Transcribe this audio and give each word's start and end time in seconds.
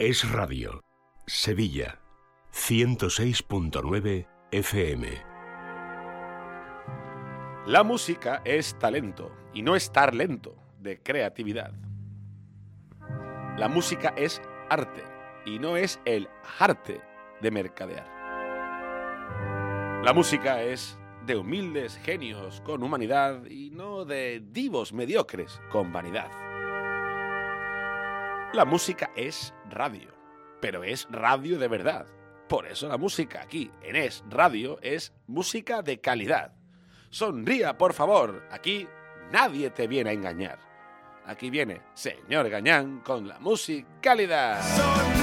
Es 0.00 0.26
Radio. 0.30 0.80
Sevilla. 1.26 2.00
106.9 2.54 4.26
FM. 4.50 5.08
La 7.66 7.82
música 7.82 8.40
es 8.46 8.78
talento 8.78 9.30
y 9.52 9.60
no 9.60 9.76
estar 9.76 10.14
lento, 10.14 10.56
de 10.78 11.02
creatividad. 11.02 11.74
La 13.58 13.68
música 13.68 14.14
es 14.16 14.40
arte 14.70 15.04
y 15.44 15.58
no 15.58 15.76
es 15.76 16.00
el 16.06 16.30
arte 16.58 17.02
de 17.42 17.50
mercadear. 17.50 18.06
La 20.02 20.14
música 20.14 20.62
es 20.62 20.98
de 21.26 21.36
humildes 21.36 21.98
genios 21.98 22.62
con 22.62 22.82
humanidad 22.82 23.44
y 23.44 23.68
no 23.68 24.06
de 24.06 24.42
divos 24.50 24.94
mediocres 24.94 25.60
con 25.70 25.92
vanidad. 25.92 26.49
La 28.52 28.64
música 28.64 29.12
es 29.14 29.54
radio, 29.70 30.12
pero 30.60 30.82
es 30.82 31.06
radio 31.08 31.56
de 31.56 31.68
verdad. 31.68 32.06
Por 32.48 32.66
eso 32.66 32.88
la 32.88 32.96
música 32.96 33.42
aquí 33.42 33.70
en 33.80 33.94
Es 33.94 34.24
Radio 34.28 34.80
es 34.82 35.12
música 35.28 35.82
de 35.82 36.00
calidad. 36.00 36.52
Sonría, 37.10 37.78
por 37.78 37.92
favor, 37.92 38.42
aquí 38.50 38.88
nadie 39.30 39.70
te 39.70 39.86
viene 39.86 40.10
a 40.10 40.14
engañar. 40.14 40.58
Aquí 41.26 41.48
viene 41.48 41.80
Señor 41.94 42.48
Gañán 42.48 43.02
con 43.04 43.28
la 43.28 43.38
musicalidad. 43.38 44.60
Sonría, 44.62 45.19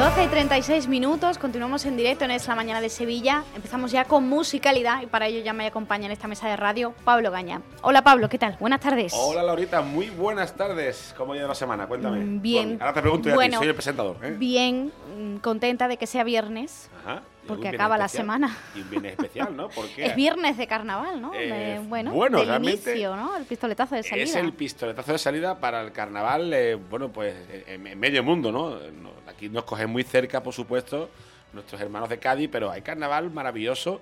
12 0.00 0.24
y 0.24 0.28
36 0.28 0.88
minutos, 0.88 1.36
continuamos 1.36 1.84
en 1.84 1.94
directo 1.94 2.24
en 2.24 2.30
Es 2.30 2.48
la 2.48 2.54
Mañana 2.54 2.80
de 2.80 2.88
Sevilla. 2.88 3.44
Empezamos 3.54 3.92
ya 3.92 4.06
con 4.06 4.26
musicalidad 4.26 5.02
y 5.02 5.06
para 5.06 5.26
ello 5.26 5.44
ya 5.44 5.52
me 5.52 5.66
acompaña 5.66 6.06
en 6.06 6.12
esta 6.12 6.26
mesa 6.26 6.48
de 6.48 6.56
radio 6.56 6.94
Pablo 7.04 7.30
Gaña. 7.30 7.60
Hola 7.82 8.00
Pablo, 8.00 8.30
¿qué 8.30 8.38
tal? 8.38 8.56
Buenas 8.58 8.80
tardes. 8.80 9.12
Hola 9.14 9.42
Laurita, 9.42 9.82
muy 9.82 10.08
buenas 10.08 10.56
tardes. 10.56 11.14
¿Cómo 11.18 11.34
lleva 11.34 11.48
la 11.48 11.54
semana? 11.54 11.86
Cuéntame. 11.86 12.20
Mm, 12.20 12.40
bien. 12.40 12.64
Bueno, 12.68 12.80
ahora 12.80 12.94
te 12.94 13.02
pregunto 13.02 13.28
yo 13.28 13.34
a 13.34 13.34
ti, 13.34 13.36
Bueno, 13.36 13.58
soy 13.58 13.68
el 13.68 13.74
presentador. 13.74 14.16
¿eh? 14.22 14.34
Bien, 14.38 14.90
mm, 15.18 15.36
contenta 15.36 15.86
de 15.86 15.98
que 15.98 16.06
sea 16.06 16.24
viernes, 16.24 16.88
Ajá. 17.04 17.20
Porque 17.46 17.68
acaba 17.68 17.98
la 17.98 18.08
semana. 18.08 18.56
Y 18.74 18.80
un 18.80 18.90
viernes 18.90 19.12
especial, 19.12 19.56
¿no? 19.56 19.68
Porque 19.68 20.04
Es 20.04 20.16
viernes 20.16 20.56
de 20.56 20.66
carnaval, 20.66 21.20
¿no? 21.20 21.32
Eh, 21.34 21.80
bueno, 21.88 22.12
bueno, 22.12 22.38
del 22.38 22.48
realmente 22.48 22.90
inicio, 22.92 23.16
¿no? 23.16 23.36
El 23.36 23.44
pistoletazo 23.44 23.94
de 23.94 24.02
salida. 24.02 24.24
Es 24.24 24.34
el 24.36 24.52
pistoletazo 24.52 25.12
de 25.12 25.18
salida 25.18 25.58
para 25.58 25.80
el 25.82 25.92
carnaval, 25.92 26.52
eh, 26.52 26.74
bueno, 26.74 27.10
pues 27.10 27.34
en, 27.66 27.86
en 27.86 27.98
medio 27.98 28.22
mundo. 28.22 28.52
No, 28.52 28.78
Aquí 29.26 29.48
nos 29.48 29.64
cogen 29.64 29.88
muy 29.88 30.02
cerca, 30.02 30.42
por 30.42 30.52
supuesto, 30.52 31.08
nuestros 31.52 31.80
hermanos 31.80 32.08
de 32.08 32.18
Cádiz, 32.18 32.48
pero 32.52 32.70
hay 32.70 32.82
carnaval 32.82 33.30
maravilloso 33.30 34.00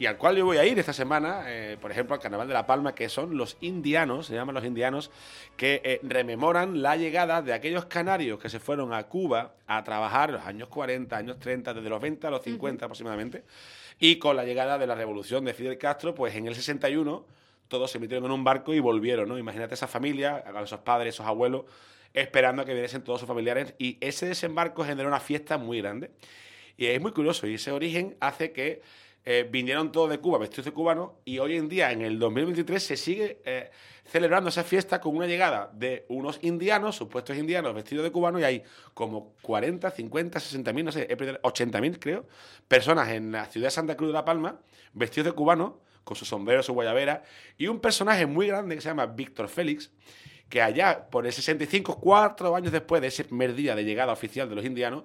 y 0.00 0.06
al 0.06 0.16
cual 0.16 0.34
yo 0.34 0.46
voy 0.46 0.56
a 0.56 0.64
ir 0.64 0.78
esta 0.78 0.94
semana, 0.94 1.42
eh, 1.46 1.76
por 1.78 1.90
ejemplo, 1.90 2.14
al 2.14 2.22
carnaval 2.22 2.48
de 2.48 2.54
La 2.54 2.66
Palma, 2.66 2.94
que 2.94 3.10
son 3.10 3.36
los 3.36 3.58
indianos, 3.60 4.28
se 4.28 4.34
llaman 4.34 4.54
los 4.54 4.64
indianos, 4.64 5.10
que 5.58 5.82
eh, 5.84 6.00
rememoran 6.02 6.80
la 6.80 6.96
llegada 6.96 7.42
de 7.42 7.52
aquellos 7.52 7.84
canarios 7.84 8.38
que 8.38 8.48
se 8.48 8.60
fueron 8.60 8.94
a 8.94 9.02
Cuba 9.08 9.56
a 9.66 9.84
trabajar 9.84 10.30
los 10.30 10.42
años 10.46 10.68
40, 10.68 11.14
años 11.14 11.38
30, 11.38 11.74
desde 11.74 11.90
los 11.90 12.00
20 12.00 12.26
a 12.26 12.30
los 12.30 12.42
50 12.42 12.86
aproximadamente, 12.86 13.44
y 13.98 14.16
con 14.16 14.36
la 14.36 14.44
llegada 14.46 14.78
de 14.78 14.86
la 14.86 14.94
revolución 14.94 15.44
de 15.44 15.52
Fidel 15.52 15.76
Castro, 15.76 16.14
pues 16.14 16.34
en 16.34 16.46
el 16.46 16.54
61 16.54 17.26
todos 17.68 17.90
se 17.90 17.98
metieron 17.98 18.24
en 18.24 18.30
un 18.30 18.42
barco 18.42 18.72
y 18.72 18.80
volvieron, 18.80 19.28
¿no? 19.28 19.36
Imagínate 19.36 19.74
esa 19.74 19.86
familia, 19.86 20.42
a 20.46 20.62
esos 20.62 20.80
padres, 20.80 21.14
esos 21.14 21.26
abuelos, 21.26 21.64
esperando 22.14 22.62
a 22.62 22.64
que 22.64 22.72
viniesen 22.72 23.04
todos 23.04 23.20
sus 23.20 23.28
familiares. 23.28 23.74
Y 23.76 23.98
ese 24.00 24.24
desembarco 24.24 24.82
generó 24.82 25.08
una 25.08 25.20
fiesta 25.20 25.58
muy 25.58 25.82
grande. 25.82 26.10
Y 26.78 26.86
es 26.86 27.02
muy 27.02 27.12
curioso, 27.12 27.46
y 27.46 27.56
ese 27.56 27.70
origen 27.70 28.16
hace 28.20 28.52
que 28.52 28.80
eh, 29.24 29.46
vinieron 29.50 29.92
todos 29.92 30.08
de 30.08 30.18
Cuba 30.18 30.38
vestidos 30.38 30.64
de 30.64 30.72
cubanos, 30.72 31.10
y 31.26 31.38
hoy 31.38 31.56
en 31.56 31.68
día, 31.68 31.92
en 31.92 32.00
el 32.00 32.18
2023, 32.18 32.82
se 32.82 32.96
sigue 32.96 33.42
eh, 33.44 33.70
celebrando 34.04 34.48
esa 34.48 34.64
fiesta 34.64 35.00
con 35.00 35.14
una 35.14 35.26
llegada 35.26 35.70
de 35.74 36.06
unos 36.08 36.38
indianos, 36.42 36.96
supuestos 36.96 37.36
indianos, 37.36 37.74
vestidos 37.74 38.02
de 38.02 38.10
cubanos, 38.10 38.40
y 38.40 38.44
hay 38.44 38.62
como 38.94 39.34
40, 39.42 39.90
50, 39.90 40.40
60 40.40 40.72
mil, 40.72 40.84
no 40.86 40.92
sé, 40.92 41.06
80 41.42 41.80
mil, 41.82 41.98
creo, 41.98 42.26
personas 42.66 43.10
en 43.10 43.32
la 43.32 43.44
ciudad 43.44 43.66
de 43.66 43.72
Santa 43.72 43.94
Cruz 43.94 44.08
de 44.08 44.14
La 44.14 44.24
Palma, 44.24 44.58
vestidos 44.94 45.26
de 45.26 45.32
cubanos, 45.32 45.74
con 46.02 46.16
su 46.16 46.24
sombrero, 46.24 46.62
su 46.62 46.72
guayabera, 46.72 47.22
y 47.58 47.66
un 47.66 47.78
personaje 47.78 48.24
muy 48.24 48.46
grande 48.46 48.74
que 48.74 48.80
se 48.80 48.88
llama 48.88 49.04
Víctor 49.04 49.48
Félix, 49.48 49.90
que 50.48 50.62
allá, 50.62 51.10
por 51.10 51.26
el 51.26 51.32
65, 51.32 52.00
cuatro 52.00 52.56
años 52.56 52.72
después 52.72 53.02
de 53.02 53.08
ese 53.08 53.24
primer 53.24 53.54
día 53.54 53.76
de 53.76 53.84
llegada 53.84 54.12
oficial 54.12 54.48
de 54.48 54.54
los 54.54 54.64
indianos, 54.64 55.04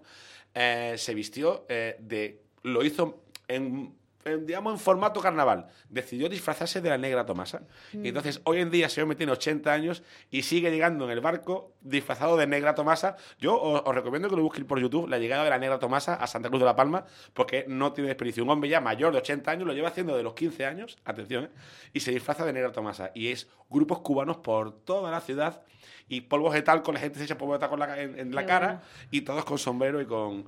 eh, 0.53 0.95
se 0.97 1.13
vistió 1.13 1.65
de. 1.67 2.41
Lo 2.63 2.83
hizo 2.83 3.25
en, 3.47 3.93
digamos, 4.25 4.73
en 4.73 4.79
formato 4.79 5.21
carnaval. 5.21 5.67
Decidió 5.89 6.27
disfrazarse 6.29 6.81
de 6.81 6.89
la 6.89 6.97
negra 6.97 7.25
Tomasa. 7.25 7.61
Y 7.93 8.07
entonces, 8.07 8.41
hoy 8.43 8.59
en 8.59 8.71
día, 8.71 8.87
ese 8.87 9.01
hombre 9.03 9.15
tiene 9.15 9.31
80 9.31 9.71
años 9.71 10.01
y 10.31 10.41
sigue 10.41 10.71
llegando 10.71 11.05
en 11.05 11.11
el 11.11 11.21
barco 11.21 11.73
disfrazado 11.81 12.35
de 12.35 12.47
negra 12.47 12.73
Tomasa. 12.73 13.17
Yo 13.39 13.59
os, 13.61 13.83
os 13.85 13.93
recomiendo 13.95 14.27
que 14.27 14.35
lo 14.35 14.41
busquéis 14.41 14.65
por 14.65 14.79
YouTube, 14.79 15.07
la 15.07 15.19
llegada 15.19 15.43
de 15.43 15.51
la 15.51 15.59
negra 15.59 15.77
Tomasa 15.77 16.15
a 16.15 16.25
Santa 16.25 16.49
Cruz 16.49 16.59
de 16.59 16.65
la 16.65 16.75
Palma, 16.75 17.05
porque 17.33 17.65
no 17.67 17.93
tiene 17.93 18.07
desperdicio. 18.07 18.43
Un 18.43 18.49
hombre 18.49 18.67
ya 18.69 18.81
mayor 18.81 19.11
de 19.11 19.19
80 19.19 19.51
años 19.51 19.67
lo 19.67 19.73
lleva 19.73 19.89
haciendo 19.89 20.17
de 20.17 20.23
los 20.23 20.33
15 20.33 20.65
años, 20.65 20.97
atención, 21.05 21.45
¿eh? 21.45 21.49
y 21.93 21.99
se 21.99 22.11
disfraza 22.11 22.45
de 22.45 22.53
negra 22.53 22.71
Tomasa. 22.71 23.11
Y 23.13 23.27
es 23.27 23.47
grupos 23.69 23.99
cubanos 23.99 24.37
por 24.37 24.71
toda 24.71 25.11
la 25.11 25.21
ciudad 25.21 25.61
y 26.07 26.21
polvos 26.21 26.53
de 26.53 26.63
talco, 26.63 26.91
la 26.91 26.99
gente 26.99 27.19
se 27.19 27.25
echa 27.25 27.37
polvo 27.37 27.53
de 27.53 27.59
talco 27.59 27.75
en 27.75 27.79
la, 27.79 28.01
en- 28.01 28.19
en 28.19 28.33
la 28.35 28.41
Qué 28.41 28.47
cara 28.47 28.67
bueno. 28.67 28.81
y 29.11 29.21
todos 29.21 29.45
con 29.45 29.57
sombrero 29.59 30.01
y 30.01 30.05
con, 30.05 30.45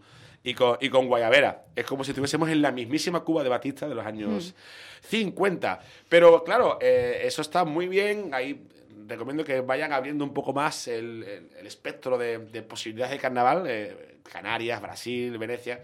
y 0.49 0.53
con, 0.53 0.77
y 0.79 0.89
con 0.89 1.07
guayabera. 1.07 1.65
Es 1.75 1.85
como 1.85 2.03
si 2.03 2.11
estuviésemos 2.11 2.49
en 2.49 2.61
la 2.61 2.71
mismísima 2.71 3.19
Cuba 3.21 3.43
de 3.43 3.49
Batista 3.49 3.87
de 3.87 3.95
los 3.95 4.05
años 4.05 4.53
50. 5.01 5.79
Pero 6.09 6.43
claro, 6.43 6.77
eh, 6.81 7.21
eso 7.23 7.41
está 7.41 7.65
muy 7.65 7.87
bien. 7.87 8.33
Ahí 8.33 8.65
recomiendo 9.07 9.43
que 9.43 9.61
vayan 9.61 9.93
abriendo 9.93 10.23
un 10.23 10.33
poco 10.33 10.53
más 10.53 10.87
el, 10.87 11.23
el- 11.23 11.49
el 11.59 11.67
espectro 11.67 12.17
de, 12.17 12.37
de 12.39 12.61
posibilidades 12.61 13.11
de 13.13 13.19
carnaval. 13.19 13.65
eh, 13.67 14.15
Canarias, 14.31 14.81
Brasil, 14.81 15.37
Venecia. 15.37 15.81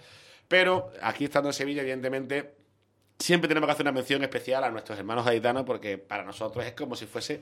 Pero 0.49 0.91
aquí 1.01 1.23
estando 1.25 1.49
en 1.49 1.53
Sevilla, 1.53 1.81
evidentemente, 1.81 2.53
siempre 3.17 3.47
tenemos 3.47 3.67
que 3.67 3.71
hacer 3.71 3.83
una 3.85 3.93
mención 3.93 4.21
especial 4.23 4.63
a 4.65 4.69
nuestros 4.69 4.99
hermanos 4.99 5.25
gaditanos 5.25 5.63
porque 5.63 5.97
para 5.97 6.23
nosotros 6.23 6.65
es 6.65 6.73
como 6.73 6.95
si 6.97 7.05
fuese 7.05 7.41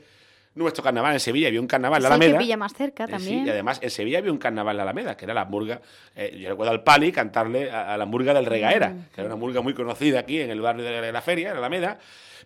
nuestro 0.55 0.83
carnaval 0.83 1.13
en 1.13 1.19
Sevilla. 1.19 1.47
Había 1.47 1.61
un 1.61 1.67
carnaval 1.67 1.97
en 1.99 2.03
la 2.03 2.09
que 2.09 2.15
Alameda. 2.15 2.37
pilla 2.39 2.57
más 2.57 2.73
cerca 2.73 3.05
Eh, 3.05 3.07
también. 3.07 3.41
Sí, 3.43 3.47
y 3.47 3.49
además 3.49 3.79
en 3.81 3.89
Sevilla 3.89 4.17
había 4.19 4.31
un 4.31 4.37
carnaval 4.37 4.73
en 4.73 4.77
la 4.77 4.83
Alameda, 4.83 5.15
que 5.17 5.25
era 5.25 5.33
la 5.33 5.45
murga. 5.45 5.81
eh, 6.15 6.37
yo 6.39 6.49
recuerdo 6.49 6.71
al 6.71 6.83
Pali 6.83 7.11
cantarle 7.11 7.71
a, 7.71 7.93
a 7.93 7.97
la 7.97 8.05
murga 8.05 8.33
del 8.33 8.45
Regaera, 8.45 8.89
Mm. 8.89 9.05
que 9.13 9.21
era 9.21 9.27
una 9.27 9.35
murga 9.37 9.61
muy 9.61 9.73
conocida 9.73 10.19
aquí 10.19 10.39
en 10.41 10.49
el 10.51 10.61
barrio 10.61 10.83
de 10.83 11.11
la 11.11 11.21
feria, 11.21 11.49
en 11.49 11.53
la 11.55 11.59
Alameda. 11.59 11.97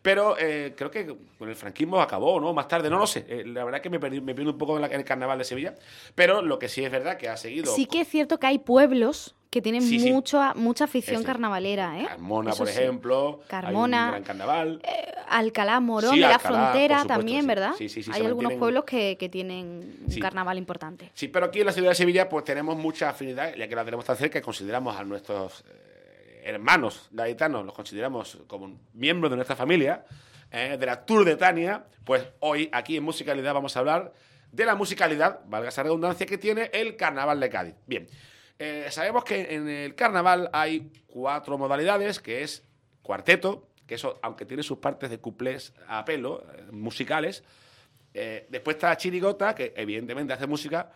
Pero 0.01 0.35
eh, 0.37 0.73
creo 0.77 0.91
que 0.91 1.15
con 1.39 1.49
el 1.49 1.55
franquismo 1.55 1.99
acabó, 1.99 2.39
¿no? 2.39 2.53
Más 2.53 2.67
tarde, 2.67 2.91
no 2.91 2.99
lo 2.99 3.07
sé. 3.07 3.25
Eh, 3.27 3.43
la 3.47 3.63
verdad 3.63 3.79
es 3.79 3.81
que 3.81 3.89
me 3.89 3.99
perdí, 3.99 4.21
me 4.21 4.35
pierdo 4.35 4.51
un 4.51 4.57
poco 4.59 4.75
en, 4.75 4.81
la- 4.81 4.87
en 4.87 4.93
el 4.99 5.03
carnaval 5.03 5.39
de 5.39 5.45
Sevilla. 5.45 5.73
Pero 6.13 6.43
lo 6.43 6.59
que 6.59 6.69
sí 6.69 6.83
es 6.85 6.91
verdad 6.91 7.17
que 7.17 7.27
ha 7.27 7.37
seguido. 7.37 7.73
Sí 7.73 7.87
que 7.87 8.01
es 8.01 8.07
cierto 8.07 8.39
que 8.39 8.45
hay 8.45 8.59
pueblos 8.59 9.34
que 9.55 9.61
tienen 9.61 9.81
Sí, 9.83 10.01
sí. 10.01 10.11
mucha, 10.11 10.53
mucha 10.53 10.83
afición 10.83 11.15
Ese. 11.15 11.25
carnavalera, 11.25 11.97
¿eh? 11.97 12.05
Carmona, 12.09 12.49
Eso 12.49 12.57
por 12.57 12.67
sí. 12.67 12.77
ejemplo. 12.77 13.39
Carmona. 13.47 13.99
Hay 13.99 14.05
un 14.07 14.11
gran 14.11 14.23
carnaval. 14.23 14.81
Eh, 14.83 15.11
Alcalá, 15.29 15.79
Morón, 15.79 16.13
y 16.13 16.19
la 16.19 16.39
frontera 16.39 16.99
supuesto, 16.99 17.07
también. 17.07 17.47
¿verdad? 17.47 17.71
Sí, 17.77 17.87
sí, 17.87 18.03
sí, 18.03 18.11
hay 18.13 18.25
algunos 18.25 18.51
pueblos 18.55 18.83
que, 18.83 19.15
que 19.17 19.29
tienen 19.29 19.95
un 20.05 20.19
carnaval 20.19 20.57
importante. 20.57 21.09
Sí, 21.13 21.29
pero 21.29 21.45
aquí 21.45 21.61
en 21.61 21.67
la 21.67 21.71
ciudad 21.71 21.87
de 21.87 21.95
Sevilla 21.95 22.27
pues 22.27 22.43
tenemos 22.43 22.75
mucha 22.75 23.07
afinidad, 23.11 23.55
ya 23.55 23.65
que 23.69 23.75
la 23.77 23.85
tenemos 23.85 24.03
tan 24.03 24.17
cerca, 24.17 24.41
consideramos 24.41 24.93
a 24.99 25.05
nuestros 25.05 25.63
eh, 25.69 26.41
hermanos 26.47 27.07
gaditanos, 27.11 27.65
los 27.65 27.73
consideramos 27.73 28.37
como 28.47 28.77
miembros 28.93 29.31
de 29.31 29.37
nuestra 29.37 29.55
familia, 29.55 30.03
eh, 30.51 30.75
de 30.77 30.85
la 30.85 31.05
Tour 31.05 31.23
de 31.23 31.37
Tania, 31.37 31.85
pues 32.03 32.27
hoy 32.41 32.69
aquí 32.73 32.97
en 32.97 33.03
Musicalidad 33.03 33.53
vamos 33.53 33.73
a 33.77 33.79
hablar 33.79 34.11
de 34.51 34.65
la 34.65 34.75
musicalidad, 34.75 35.39
valga 35.47 35.69
esa 35.69 35.81
redundancia, 35.83 36.25
que 36.25 36.37
tiene 36.37 36.69
el 36.73 36.97
Carnaval 36.97 37.39
de 37.39 37.49
Cádiz. 37.49 37.75
Bien, 37.87 38.05
eh, 38.59 38.87
sabemos 38.89 39.23
que 39.23 39.53
en 39.55 39.67
el 39.67 39.95
Carnaval 39.95 40.49
hay 40.53 40.91
cuatro 41.07 41.57
modalidades, 41.57 42.19
que 42.19 42.41
es 42.43 42.63
cuarteto, 43.01 43.67
que 43.85 43.95
eso, 43.95 44.17
aunque 44.21 44.45
tiene 44.45 44.63
sus 44.63 44.77
partes 44.79 45.09
de 45.09 45.19
cuplés 45.19 45.73
a 45.87 46.03
pelo, 46.05 46.43
eh, 46.55 46.63
musicales, 46.71 47.43
eh, 48.13 48.47
después 48.49 48.77
está 48.77 48.95
chirigota, 48.97 49.53
que 49.53 49.73
evidentemente 49.75 50.33
hace 50.33 50.47
música, 50.47 50.91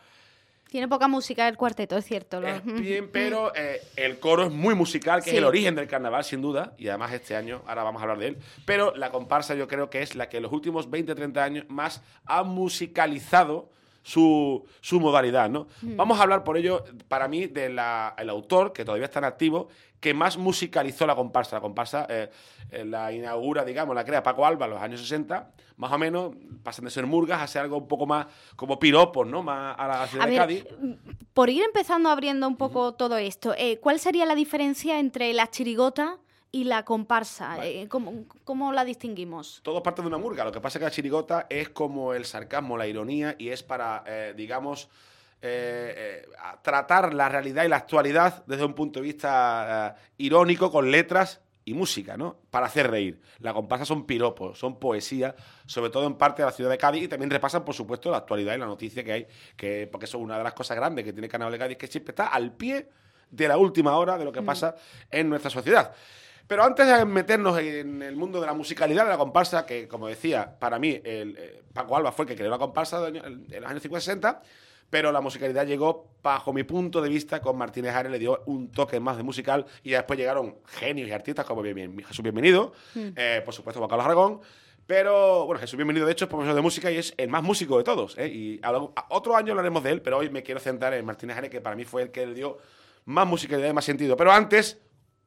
Tiene 0.70 0.88
poca 0.88 1.08
música 1.08 1.48
el 1.48 1.58
cuarteto, 1.58 1.98
es 1.98 2.06
cierto. 2.06 2.40
lo- 2.40 2.48
es 2.48 2.64
bien, 2.64 3.10
pero 3.12 3.52
eh, 3.56 3.82
el 3.96 4.20
coro 4.20 4.44
es 4.46 4.52
muy 4.52 4.76
musical, 4.76 5.20
que 5.24 5.32
Sí. 5.32 5.36
es 5.36 5.38
el 5.40 5.46
origen 5.46 5.74
del 5.76 5.88
carnaval, 5.88 6.24
sin 6.24 6.42
duda, 6.44 6.76
y 6.78 6.88
además 6.90 7.12
este 7.12 7.36
año, 7.36 7.64
ahora 7.68 7.82
vamos 7.84 8.00
a 8.00 8.04
hablar 8.04 8.20
de 8.20 8.28
él, 8.28 8.38
pero 8.66 8.96
la 8.96 9.10
comparsa 9.12 9.56
yo 9.56 9.68
creo 9.68 9.90
que 9.90 10.02
es 10.04 10.14
la 10.16 10.30
que 10.30 10.38
en 10.38 10.44
los 10.44 10.52
últimos 10.52 10.90
20, 10.90 11.16
30 11.16 11.44
años 11.44 11.66
más 11.70 12.04
ha 12.26 12.44
musicalizado 12.44 13.72
su, 14.04 14.66
su 14.82 15.00
modalidad, 15.00 15.50
¿no? 15.50 15.68
Vamos 15.82 16.20
a 16.20 16.24
hablar 16.24 16.44
por 16.44 16.58
ello, 16.58 16.84
para 17.08 17.28
mí, 17.28 17.48
del 17.48 17.78
autor, 17.80 18.74
que 18.74 18.86
todavía 18.86 19.06
está 19.06 19.20
en 19.20 19.26
activo, 19.26 19.68
que 20.00 20.14
más 20.14 20.38
musicalizó 20.38 21.06
la 21.06 21.16
comparsa. 21.16 21.58
La 21.58 21.62
comparsa 21.62 22.08
eh, 22.10 22.30
eh, 22.72 22.86
la 22.86 23.12
inaugura, 23.12 23.66
digamos, 23.66 23.96
la 23.96 24.06
crea 24.06 24.24
Paco 24.24 24.46
Alba 24.46 24.66
en 24.66 24.72
los 24.72 24.82
años 24.82 25.02
60, 25.02 25.52
más 25.78 25.92
o 25.92 25.98
menos, 25.98 26.34
pasan 26.64 26.86
de 26.86 26.92
ser 26.92 27.06
murgas 27.06 27.42
a 27.42 27.48
ser 27.48 27.64
algo 27.64 27.78
un 27.78 27.88
poco 27.88 28.06
más 28.06 28.28
como 28.56 28.80
piropos, 28.80 29.28
¿no? 29.28 29.44
Más 29.44 29.76
a 29.78 29.88
la 29.88 30.08
ciudad 30.08 30.26
A 30.26 30.30
de 30.30 30.32
ver, 30.32 30.42
Cádiz. 30.42 30.66
por 31.34 31.50
ir 31.50 31.64
empezando 31.64 32.10
abriendo 32.10 32.48
un 32.48 32.58
poco 32.58 32.94
todo 32.94 33.18
esto, 33.18 33.54
eh, 33.58 33.80
¿cuál 33.80 34.00
sería 34.00 34.26
la 34.26 34.36
diferencia 34.36 35.00
entre 35.00 35.34
la 35.34 35.50
chirigota 35.50 36.18
y 36.52 36.64
la 36.64 36.84
comparsa? 36.86 37.66
Eh, 37.66 37.88
¿cómo, 37.88 38.26
cómo 38.44 38.74
la 38.74 38.84
distinguimos? 38.84 39.62
Todo 39.64 39.84
parte 39.84 40.02
de 40.02 40.08
una 40.08 40.18
murga. 40.18 40.44
Lo 40.44 40.52
que 40.52 40.62
pasa 40.62 40.78
es 40.78 40.80
que 40.80 40.86
la 40.86 40.92
chirigota 40.92 41.48
es 41.50 41.70
como 41.70 42.14
el 42.14 42.26
sarcasmo, 42.26 42.78
la 42.78 42.88
ironía 42.88 43.36
y 43.38 43.50
es 43.50 43.64
para, 43.64 44.04
eh, 44.06 44.34
digamos, 44.36 44.90
eh, 45.42 46.26
eh, 46.26 46.30
tratar 46.62 47.14
la 47.14 47.30
realidad 47.30 47.64
y 47.64 47.70
la 47.70 47.78
actualidad 47.78 48.44
desde 48.46 48.66
un 48.66 48.74
punto 48.74 49.00
de 49.00 49.06
vista 49.06 49.96
irónico 50.18 50.70
con 50.70 50.92
letras 50.92 51.40
y 51.64 51.74
música, 51.74 52.18
¿no? 52.18 52.42
Para 52.50 52.66
hacer 52.66 52.90
reír. 52.92 53.22
La 53.40 53.54
comparsa 53.54 53.86
son 53.86 54.06
piropos, 54.06 54.60
son 54.60 54.80
poesía, 54.80 55.36
sobre 55.66 55.92
todo 55.92 56.08
en 56.08 56.16
parte 56.16 56.42
de 56.42 56.48
la 56.48 56.52
ciudad 56.52 56.70
de 56.70 56.78
Cádiz 56.78 57.04
y 57.04 57.08
también 57.08 57.30
repasan, 57.30 57.64
por 57.64 57.74
supuesto, 57.74 58.12
la 58.12 58.18
actualidad 58.18 58.54
y 58.56 58.58
la 58.58 58.66
noticia 58.66 59.02
que 59.02 59.12
hay, 59.14 59.28
que, 59.56 59.88
porque 59.90 60.08
eso 60.08 60.18
es 60.18 60.24
una 60.24 60.38
de 60.38 60.44
las 60.44 60.54
cosas 60.54 60.76
grandes 60.76 61.06
que 61.06 61.14
tiene 61.14 61.28
el 61.28 61.32
Canal 61.32 61.52
de 61.52 61.58
Cádiz, 61.58 61.78
que 61.78 61.88
siempre 61.88 62.12
está 62.12 62.28
al 62.28 62.52
pie 62.52 62.90
de 63.32 63.48
la 63.48 63.58
última 63.58 63.96
hora 63.98 64.18
de 64.18 64.26
lo 64.26 64.34
que 64.34 64.42
pasa 64.42 64.76
en 65.10 65.30
nuestra 65.30 65.50
sociedad. 65.50 65.94
Pero 66.50 66.64
antes 66.64 66.88
de 66.88 67.06
meternos 67.06 67.60
en 67.60 68.02
el 68.02 68.16
mundo 68.16 68.42
de 68.42 68.48
la 68.48 68.56
musicalidad 68.56 69.04
de 69.04 69.12
la 69.12 69.20
comparsa, 69.20 69.68
que 69.68 69.88
como 69.88 70.08
decía, 70.08 70.58
para 70.58 70.80
mí 70.80 71.00
el, 71.04 71.38
eh, 71.38 71.62
Paco 71.72 71.96
Alba 71.96 72.12
fue 72.12 72.26
el 72.26 72.30
que 72.30 72.36
creó 72.36 72.50
la 72.50 72.58
comparsa 72.58 73.08
en 73.08 73.46
los 73.48 73.70
años 73.70 73.84
50-60, 73.84 74.40
pero 74.90 75.12
la 75.12 75.22
musicalidad 75.22 75.68
llegó, 75.68 76.08
bajo 76.24 76.52
mi 76.52 76.64
punto 76.64 77.04
de 77.04 77.10
vista, 77.10 77.40
con 77.40 77.56
Martínez 77.56 77.94
Ares, 77.94 78.12
le 78.12 78.18
dio 78.18 78.42
un 78.48 78.72
toque 78.72 79.00
más 79.00 79.16
de 79.16 79.22
musical 79.22 79.68
y 79.84 79.92
después 79.92 80.18
llegaron 80.18 80.56
genios 80.66 81.08
y 81.08 81.12
artistas 81.12 81.46
como 81.46 81.62
Jesús 81.62 82.24
Bienvenido, 82.24 82.74
eh, 82.96 83.44
por 83.46 83.54
supuesto 83.54 83.78
Juan 83.80 83.88
Carlos 83.88 84.06
Aragón, 84.08 84.42
pero 84.88 85.46
bueno, 85.46 85.62
Jesús 85.62 85.78
Bienvenido 85.78 86.08
de 86.08 86.14
hecho 86.14 86.26
es 86.26 86.30
profesor 86.30 86.56
de 86.56 86.62
música 86.62 86.90
y 86.90 86.98
es 86.98 87.14
el 87.18 87.30
más 87.30 87.44
músico 87.44 87.78
de 87.78 87.84
todos. 87.84 88.18
¿eh? 88.18 88.28
Y 88.28 88.62
otro 89.10 89.36
año 89.36 89.52
hablaremos 89.52 89.84
de 89.84 89.92
él, 89.92 90.02
pero 90.02 90.18
hoy 90.18 90.32
me 90.32 90.42
quiero 90.42 90.60
centrar 90.60 90.96
en 90.96 91.06
Martínez 91.06 91.38
Ares, 91.38 91.52
que 91.52 91.62
para 91.62 91.76
mí 91.76 91.86
fue 91.86 92.02
el 92.02 92.10
que 92.10 92.26
le 92.26 92.34
dio 92.34 92.58
más 93.06 93.28
musicalidad 93.28 93.70
y 93.70 93.74
más 93.74 93.86
sentido. 93.86 94.18
Pero 94.18 94.32
antes, 94.32 94.80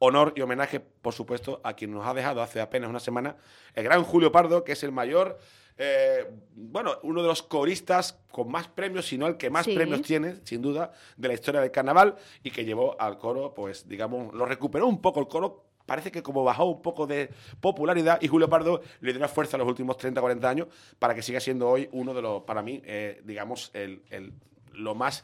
honor 0.05 0.33
y 0.35 0.41
homenaje, 0.41 0.79
por 0.79 1.13
supuesto, 1.13 1.61
a 1.63 1.73
quien 1.75 1.91
nos 1.91 2.05
ha 2.05 2.13
dejado 2.13 2.41
hace 2.41 2.59
apenas 2.59 2.89
una 2.89 2.99
semana, 2.99 3.37
el 3.73 3.83
gran 3.85 4.03
Julio 4.03 4.31
Pardo, 4.31 4.63
que 4.63 4.73
es 4.73 4.83
el 4.83 4.91
mayor, 4.91 5.37
eh, 5.77 6.29
bueno, 6.55 6.99
uno 7.03 7.21
de 7.21 7.27
los 7.29 7.41
coristas 7.41 8.19
con 8.29 8.49
más 8.51 8.67
premios, 8.67 9.05
si 9.07 9.17
no 9.17 9.27
el 9.27 9.37
que 9.37 9.49
más 9.49 9.65
Sí. 9.65 9.73
premios 9.73 10.01
tiene, 10.01 10.35
sin 10.43 10.61
duda, 10.61 10.91
de 11.15 11.27
la 11.29 11.33
historia 11.33 11.61
del 11.61 11.71
carnaval 11.71 12.15
y 12.43 12.51
que 12.51 12.65
llevó 12.65 12.99
al 12.99 13.17
coro, 13.17 13.53
pues 13.53 13.87
digamos, 13.87 14.33
lo 14.33 14.45
recuperó 14.45 14.87
un 14.87 15.01
poco 15.01 15.19
el 15.21 15.27
coro. 15.27 15.63
Parece 15.85 16.11
que 16.11 16.21
como 16.23 16.43
bajó 16.43 16.65
un 16.65 16.81
poco 16.81 17.07
de 17.07 17.29
popularidad 17.59 18.17
y 18.21 18.27
Julio 18.27 18.49
Pardo 18.49 18.81
le 19.01 19.11
dio 19.11 19.19
una 19.19 19.27
fuerza 19.27 19.55
en 19.57 19.59
los 19.61 19.67
últimos 19.69 19.97
30, 19.97 20.19
40 20.21 20.49
años 20.49 20.67
para 20.99 21.13
que 21.15 21.21
siga 21.21 21.39
siendo 21.39 21.69
hoy 21.69 21.87
uno 21.91 22.13
de 22.13 22.21
los, 22.21 22.43
para 22.43 22.61
mí, 22.61 22.81
eh, 22.85 23.21
digamos, 23.23 23.69
el, 23.73 24.01
el- 24.09 24.33
lo 24.73 24.95
más 24.95 25.23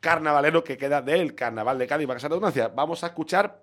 carnavalero 0.00 0.62
que 0.62 0.76
queda 0.76 1.00
del 1.02 1.34
carnaval 1.34 1.78
de 1.78 1.86
Cádiz, 1.86 2.06
para 2.06 2.20
que. 2.20 2.68
Vamos 2.74 3.02
a 3.02 3.06
escuchar 3.08 3.62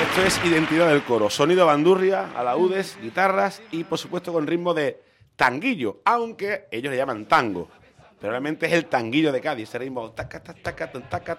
Esto 0.00 0.22
es 0.22 0.44
identidad 0.44 0.88
del 0.88 1.02
coro. 1.02 1.30
Sonido 1.30 1.66
bandurria, 1.66 2.30
alaúdes, 2.36 2.98
guitarras 3.02 3.62
y 3.70 3.84
por 3.84 3.98
supuesto 3.98 4.32
con 4.32 4.46
ritmo 4.46 4.72
de 4.72 5.02
tanguillo, 5.36 6.00
aunque 6.04 6.68
ellos 6.70 6.90
le 6.90 6.96
llaman 6.96 7.26
tango. 7.26 7.68
Pero 8.26 8.32
realmente 8.32 8.66
es 8.66 8.72
el 8.72 8.86
tanguillo 8.86 9.30
de 9.30 9.40
Cádiz, 9.40 9.68
ese 9.68 9.78
ritmo 9.78 10.10
taca, 10.10 10.42
taca, 10.42 10.90
taca. 10.90 11.38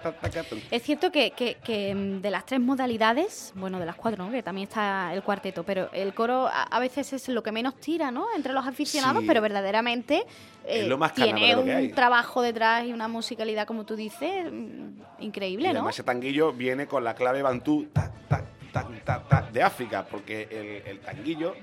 Es 0.70 0.82
cierto 0.82 1.12
que, 1.12 1.32
que- 1.32 1.58
que, 1.62 1.94
mm, 1.94 2.22
de 2.22 2.30
las 2.30 2.46
tres 2.46 2.60
modalidades, 2.60 3.52
bueno, 3.56 3.78
de 3.78 3.84
las 3.84 3.94
cuatro, 3.94 4.24
¿no? 4.24 4.30
que 4.32 4.42
también 4.42 4.68
está 4.68 5.12
el 5.12 5.22
cuarteto, 5.22 5.64
pero 5.64 5.90
el 5.92 6.14
coro 6.14 6.46
a, 6.46 6.62
a 6.62 6.80
veces 6.80 7.12
es 7.12 7.28
lo 7.28 7.42
que 7.42 7.52
menos 7.52 7.78
tira, 7.78 8.10
¿no? 8.10 8.24
Entre 8.34 8.54
los 8.54 8.66
aficionados, 8.66 9.20
Sí. 9.20 9.26
pero 9.28 9.42
verdaderamente 9.42 10.24
eh, 10.64 10.86
lo 10.86 10.96
más 10.96 11.12
tiene 11.12 11.54
un 11.56 11.90
trabajo 11.90 12.40
detrás 12.40 12.86
y 12.86 12.94
una 12.94 13.06
musicalidad, 13.06 13.66
como 13.66 13.84
tú 13.84 13.94
dices, 13.94 14.50
mm, 14.50 14.88
Y 15.20 15.26
increíble, 15.26 15.68
¿no? 15.68 15.80
además 15.80 15.94
ese 15.94 16.04
tanguillo 16.04 16.54
viene 16.54 16.86
con 16.86 17.04
la 17.04 17.14
clave 17.14 17.42
bantú 17.42 17.86
de 19.52 19.62
África, 19.62 20.06
porque 20.08 20.48
el, 20.50 20.90
el 20.90 21.00
tanguillo 21.00 21.54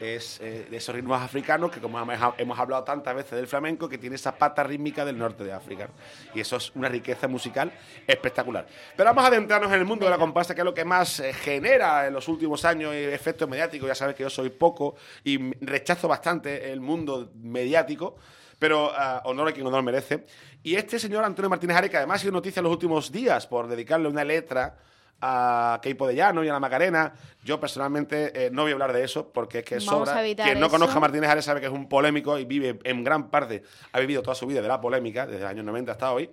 es 0.00 0.40
eh, 0.40 0.66
de 0.70 0.76
esos 0.76 0.94
ritmos 0.94 1.20
africanos 1.20 1.70
que 1.70 1.80
como 1.80 1.98
hemos, 2.00 2.58
hablado 2.58 2.84
tantas 2.84 3.14
veces 3.14 3.32
del 3.32 3.46
flamenco, 3.46 3.88
que 3.88 3.98
tiene 3.98 4.16
esa 4.16 4.36
pata 4.36 4.62
rítmica 4.62 5.04
del 5.04 5.18
norte 5.18 5.44
de 5.44 5.52
África. 5.52 5.88
Y 6.34 6.40
eso 6.40 6.56
es 6.56 6.72
una 6.74 6.88
riqueza 6.88 7.28
musical 7.28 7.72
espectacular. 8.06 8.66
Pero 8.96 9.08
vamos 9.10 9.24
a 9.24 9.28
adentrarnos 9.28 9.72
en 9.72 9.78
el 9.78 9.84
mundo 9.84 10.06
de 10.06 10.10
la 10.10 10.18
comparsa, 10.18 10.54
que 10.54 10.60
es 10.60 10.64
lo 10.64 10.74
que 10.74 10.84
más 10.84 11.20
eh, 11.20 11.32
genera 11.32 12.06
en 12.06 12.14
los 12.14 12.28
últimos 12.28 12.64
años 12.64 12.94
eh, 12.94 13.14
efectos 13.14 13.48
mediáticos. 13.48 13.88
Ya 13.88 13.94
sabes 13.94 14.14
que 14.14 14.22
yo 14.22 14.30
soy 14.30 14.50
poco 14.50 14.96
y 15.22 15.54
rechazo 15.64 16.08
bastante 16.08 16.72
el 16.72 16.80
mundo 16.80 17.30
mediático 17.34 18.16
pero 18.56 18.92
ah, 18.94 19.20
honor 19.26 19.48
a 19.48 19.52
quien 19.52 19.66
honor 19.66 19.82
merece. 19.82 20.24
Y 20.62 20.76
este 20.76 20.98
señor 20.98 21.22
Antonio 21.24 21.50
Martínez 21.50 21.90
que 21.90 21.98
además 21.98 22.16
ha 22.16 22.18
sido 22.20 22.32
noticia 22.32 22.60
en 22.60 22.64
los 22.64 22.72
últimos 22.72 23.12
días 23.12 23.46
por 23.46 23.66
dedicarle 23.66 24.08
una 24.08 24.24
letra 24.24 24.78
a 25.20 25.78
Keipo 25.82 26.06
de 26.06 26.14
Llano 26.14 26.44
y 26.44 26.48
a 26.48 26.52
la 26.52 26.60
Macarena. 26.60 27.14
Yo 27.44 27.60
personalmente 27.60 28.46
eh, 28.46 28.50
no 28.50 28.62
voy 28.62 28.70
a 28.72 28.74
hablar 28.74 28.92
de 28.92 29.04
eso 29.04 29.32
porque 29.32 29.60
es 29.60 29.64
que 29.64 29.74
Vamos 29.76 30.08
sobra. 30.08 30.22
Quien 30.44 30.60
no 30.60 30.66
eso. 30.66 30.70
conozca 30.74 30.96
a 30.96 31.00
Martínez 31.00 31.30
Ares 31.30 31.44
sabe 31.44 31.60
que 31.60 31.66
es 31.66 31.72
un 31.72 31.88
polémico 31.88 32.38
y 32.38 32.44
vive 32.44 32.78
en 32.84 33.04
gran 33.04 33.30
parte, 33.30 33.62
ha 33.92 34.00
vivido 34.00 34.22
toda 34.22 34.34
su 34.34 34.46
vida 34.46 34.60
de 34.62 34.68
la 34.68 34.80
polémica, 34.80 35.26
desde 35.26 35.40
los 35.42 35.50
años 35.50 35.64
90 35.64 35.92
hasta 35.92 36.12
hoy. 36.12 36.30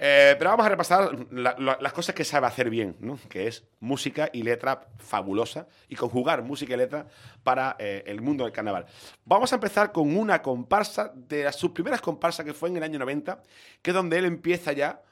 Eh, 0.00 0.36
pero 0.38 0.50
vamos 0.50 0.64
a 0.64 0.68
repasar 0.68 1.10
la- 1.32 1.56
la- 1.58 1.76
las 1.80 1.92
cosas 1.92 2.14
que 2.14 2.22
sabe 2.24 2.46
hacer 2.46 2.70
bien, 2.70 2.94
¿no? 3.00 3.18
que 3.28 3.48
es 3.48 3.64
música 3.80 4.30
y 4.32 4.44
letra 4.44 4.86
fabulosa 4.98 5.66
y 5.88 5.96
conjugar 5.96 6.42
música 6.42 6.74
y 6.74 6.76
letra 6.76 7.06
para 7.42 7.74
eh, 7.80 8.04
el 8.06 8.20
mundo 8.20 8.44
del 8.44 8.52
carnaval. 8.52 8.86
Vamos 9.24 9.50
a 9.52 9.56
empezar 9.56 9.90
con 9.90 10.16
una 10.16 10.40
comparsa 10.40 11.10
de 11.16 11.42
las, 11.42 11.56
sus 11.56 11.72
primeras 11.72 12.00
comparsas 12.00 12.46
que 12.46 12.54
fue 12.54 12.68
en 12.68 12.76
el 12.76 12.84
año 12.84 13.00
90, 13.00 13.42
que 13.82 13.90
es 13.90 13.94
donde 13.94 14.18
él 14.18 14.26
empieza 14.26 14.70
ya 14.70 15.02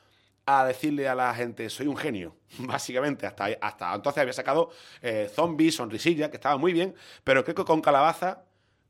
a 0.46 0.64
decirle 0.64 1.08
a 1.08 1.14
la 1.14 1.34
gente, 1.34 1.68
soy 1.68 1.88
un 1.88 1.96
genio, 1.96 2.36
básicamente. 2.60 3.26
Hasta, 3.26 3.46
hasta 3.60 3.94
entonces 3.94 4.20
había 4.20 4.32
sacado 4.32 4.70
eh, 5.02 5.30
Zombie, 5.34 5.72
Sonrisilla, 5.72 6.30
que 6.30 6.36
estaba 6.36 6.56
muy 6.56 6.72
bien, 6.72 6.94
pero 7.24 7.44
creo 7.44 7.56
que 7.56 7.64
con 7.64 7.82
Calabaza 7.82 8.44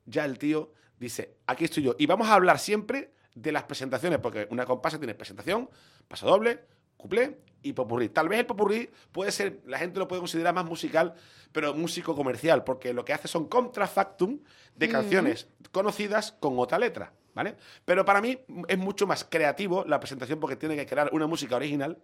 ya 0.04 0.24
el 0.24 0.38
tío 0.38 0.72
dice, 0.98 1.36
aquí 1.46 1.64
estoy 1.64 1.82
yo. 1.82 1.96
Y 1.98 2.06
vamos 2.06 2.28
a 2.28 2.34
hablar 2.34 2.58
siempre 2.58 3.10
de 3.34 3.52
las 3.52 3.64
presentaciones, 3.64 4.18
porque 4.18 4.46
una 4.50 4.64
comparsa 4.64 4.98
tiene 4.98 5.14
presentación, 5.14 5.68
paso 6.08 6.26
doble, 6.26 6.60
cuplé 6.96 7.38
y 7.62 7.72
popurrí. 7.72 8.08
Tal 8.08 8.28
vez 8.28 8.40
el 8.40 8.46
popurrí 8.46 8.90
puede 9.12 9.32
ser, 9.32 9.60
la 9.66 9.78
gente 9.78 9.98
lo 9.98 10.08
puede 10.08 10.20
considerar 10.20 10.54
más 10.54 10.64
musical, 10.64 11.14
pero 11.52 11.74
músico 11.74 12.14
comercial, 12.14 12.64
porque 12.64 12.92
lo 12.92 13.04
que 13.04 13.12
hace 13.12 13.28
son 13.28 13.48
contrafactum 13.48 14.40
de 14.74 14.88
canciones 14.88 15.48
conocidas 15.72 16.32
con 16.32 16.58
otra 16.58 16.78
letra, 16.78 17.12
¿vale? 17.36 17.54
Pero 17.84 18.04
para 18.04 18.20
mí 18.20 18.38
es 18.66 18.78
mucho 18.78 19.06
más 19.06 19.24
creativo 19.24 19.84
la 19.86 20.00
presentación 20.00 20.40
porque 20.40 20.56
tiene 20.56 20.74
que 20.74 20.86
crear 20.86 21.10
una 21.12 21.26
música 21.26 21.54
original 21.54 21.98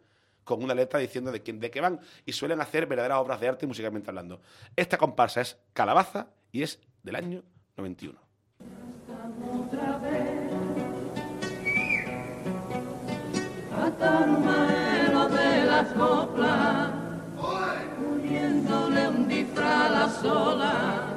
con 0.45 0.62
una 0.62 0.75
letra 0.75 1.01
diciendo 1.01 1.33
de, 1.33 1.41
quién, 1.43 1.59
de 1.59 1.71
qué 1.71 1.81
van 1.81 2.01
y 2.27 2.33
suelen 2.33 2.61
hacer 2.61 2.87
verdaderas 2.87 3.19
obras 3.19 3.41
de 3.41 3.49
arte 3.49 3.67
musicalmente 3.67 4.11
hablando. 4.11 4.43
Esta 4.77 4.99
comparsa 4.99 5.41
es 5.41 5.57
Calabaza 5.73 6.29
y 6.53 6.62
es 6.62 6.79
del 7.03 7.17
año 7.17 7.43
91. 7.77 8.21
Maelo 14.45 15.29
de 15.29 15.65
las 15.65 15.93
coplas, 15.95 16.91
poniéndole 17.99 19.09
un 19.09 19.29
disfraz 19.29 19.87
a 19.87 19.91
la 19.91 20.09
sola. 20.11 21.12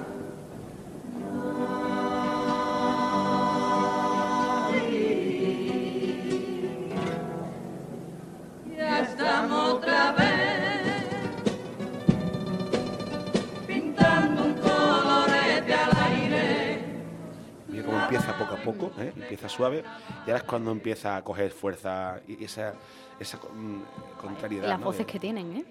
Poco 18.65 18.91
¿eh? 18.99 19.13
empieza 19.15 19.47
suave 19.47 19.83
y 20.25 20.29
ahora 20.29 20.37
es 20.37 20.43
cuando 20.43 20.71
empieza 20.71 21.15
a 21.15 21.23
coger 21.23 21.51
fuerza 21.51 22.19
y 22.27 22.43
esa, 22.43 22.73
esa 23.19 23.37
mm, 23.37 24.17
contrariedad. 24.19 24.67
Las 24.67 24.79
¿no? 24.79 24.85
voces 24.85 25.05
que 25.05 25.19
tienen, 25.19 25.55
¿eh? 25.57 25.65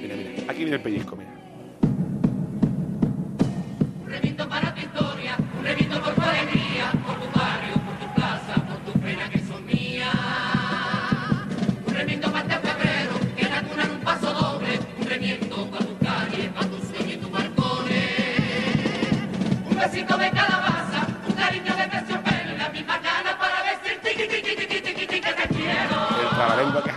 Mira, 0.00 0.16
mira, 0.16 0.30
aquí 0.52 0.58
viene 0.58 0.76
el 0.76 0.82
pellizco, 0.82 1.16
mira. 1.16 1.47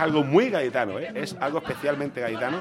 Algo 0.02 0.24
muy 0.24 0.50
gaditano, 0.50 0.98
¿eh? 0.98 1.12
Es 1.14 1.36
algo 1.40 1.58
especialmente 1.58 2.20
gaditano. 2.20 2.60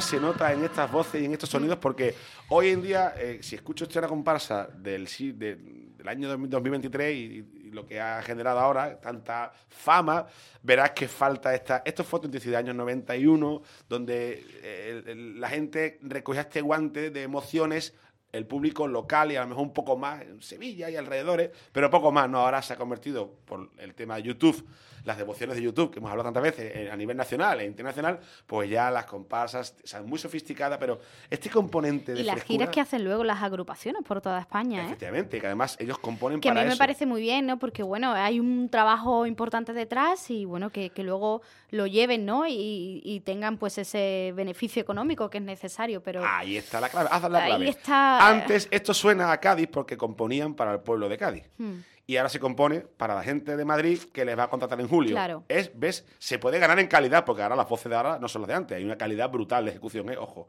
Se 0.00 0.18
nota 0.18 0.52
en 0.52 0.64
estas 0.64 0.90
voces 0.90 1.22
y 1.22 1.24
en 1.24 1.32
estos 1.32 1.48
sonidos, 1.48 1.78
porque 1.78 2.14
hoy 2.48 2.68
en 2.68 2.82
día, 2.82 3.14
eh, 3.16 3.38
si 3.42 3.54
escucho 3.54 3.84
esta 3.84 4.06
comparsa 4.08 4.66
del, 4.66 5.06
de- 5.06 5.56
del 5.96 6.08
año 6.08 6.36
2023 6.36 7.16
y, 7.16 7.60
lo 7.74 7.84
que 7.86 8.00
ha 8.00 8.22
generado 8.22 8.60
ahora, 8.60 9.00
tanta 9.00 9.52
fama, 9.68 10.26
verás 10.62 10.92
que 10.92 11.08
falta 11.08 11.52
esta. 11.52 11.82
Esto 11.84 12.04
fue 12.04 12.18
autenticidad 12.18 12.60
años 12.60 12.76
91, 12.76 13.62
donde 13.88 14.46
eh, 14.62 15.14
la 15.36 15.48
gente 15.48 15.98
recogía 16.02 16.42
este 16.42 16.60
guante 16.60 17.10
de 17.10 17.22
emociones. 17.22 17.92
El 18.30 18.46
público 18.46 18.86
local 18.88 19.30
y 19.32 19.36
a 19.36 19.42
lo 19.42 19.48
mejor 19.48 19.62
un 19.64 19.72
poco 19.72 19.96
más 19.96 20.22
en 20.22 20.40
Sevilla 20.42 20.90
y 20.90 20.96
alrededores, 20.96 21.50
pero 21.72 21.88
poco 21.90 22.10
más, 22.12 22.28
¿no? 22.30 22.38
Ahora 22.40 22.62
se 22.62 22.72
ha 22.72 22.76
convertido 22.76 23.32
por 23.44 23.70
el 23.78 23.94
tema 23.94 24.16
de 24.16 24.22
YouTube, 24.22 24.64
las 25.04 25.18
devociones 25.18 25.56
de 25.56 25.62
YouTube, 25.62 25.90
que 25.92 25.98
hemos 25.98 26.10
hablado 26.10 26.28
tantas 26.32 26.42
veces 26.42 26.72
eh, 26.74 26.90
a 26.90 26.96
nivel 26.96 27.16
nacional 27.16 27.60
e 27.60 27.66
internacional, 27.66 28.18
pues 28.46 28.68
ya 28.70 28.90
las 28.90 29.04
comparsas, 29.04 29.74
o 29.84 29.86
sea, 29.86 30.02
muy 30.02 30.18
sofisticadas, 30.18 30.78
pero 30.78 30.98
este 31.30 31.50
componente 31.50 32.14
de 32.14 32.20
Y 32.20 32.24
las 32.24 32.36
frescura, 32.36 32.54
giras 32.58 32.68
que 32.70 32.80
hacen 32.80 33.04
luego 33.04 33.22
las 33.22 33.42
agrupaciones 33.42 34.02
por 34.02 34.20
toda 34.20 34.40
España, 34.40 34.82
¿eh? 34.82 34.86
efectivamente, 34.86 35.38
que 35.40 35.46
además 35.46 35.76
ellos 35.78 35.98
componen 35.98 36.40
Que 36.40 36.48
a 36.48 36.52
para 36.52 36.62
mí 36.62 36.68
me 36.68 36.72
eso. 36.72 36.78
parece 36.78 37.06
muy 37.06 37.20
bien, 37.20 37.46
¿no? 37.46 37.58
Porque, 37.58 37.82
bueno, 37.82 38.12
hay 38.12 38.40
un 38.40 38.68
trabajo 38.70 39.26
importante 39.26 39.72
detrás 39.72 40.30
y, 40.30 40.44
bueno, 40.44 40.70
que, 40.70 40.90
que 40.90 41.02
luego 41.02 41.42
lo 41.70 41.86
lleven, 41.86 42.24
¿no? 42.24 42.46
Y, 42.46 43.02
y 43.04 43.20
tengan, 43.20 43.58
pues, 43.58 43.76
ese 43.78 44.32
beneficio 44.34 44.80
económico 44.80 45.28
que 45.28 45.38
es 45.38 45.44
necesario, 45.44 46.02
pero... 46.02 46.22
Ahí 46.24 46.56
está 46.56 46.80
la 46.80 46.88
clave, 46.88 47.08
haz 47.12 47.30
la 47.30 47.38
Ahí 47.38 47.50
clave. 47.50 47.68
está. 47.68 48.28
Antes 48.28 48.68
esto 48.70 48.94
suena 48.94 49.30
a 49.30 49.38
Cádiz 49.38 49.68
porque 49.70 49.96
componían 49.96 50.54
para 50.54 50.72
el 50.72 50.80
pueblo 50.80 51.08
de 51.08 51.18
Cádiz. 51.18 51.44
Hmm. 51.58 51.80
Y 52.06 52.16
ahora 52.16 52.28
se 52.28 52.38
compone 52.38 52.80
para 52.80 53.14
la 53.14 53.22
gente 53.22 53.56
de 53.56 53.64
Madrid 53.64 53.98
que 54.12 54.24
les 54.24 54.38
va 54.38 54.44
a 54.44 54.50
contratar 54.50 54.78
en 54.80 54.88
julio. 54.88 55.12
Claro. 55.12 55.44
Es, 55.48 55.70
¿Ves? 55.74 56.04
Se 56.18 56.38
puede 56.38 56.58
ganar 56.58 56.78
en 56.78 56.86
calidad, 56.86 57.24
porque 57.24 57.42
ahora 57.42 57.56
las 57.56 57.68
voces 57.68 57.88
de 57.88 57.96
ahora 57.96 58.18
no 58.18 58.28
son 58.28 58.42
las 58.42 58.48
de 58.48 58.54
antes. 58.54 58.76
Hay 58.76 58.84
una 58.84 58.98
calidad 58.98 59.30
brutal 59.30 59.64
de 59.64 59.70
ejecución, 59.70 60.10
¿eh? 60.10 60.16
Ojo. 60.18 60.48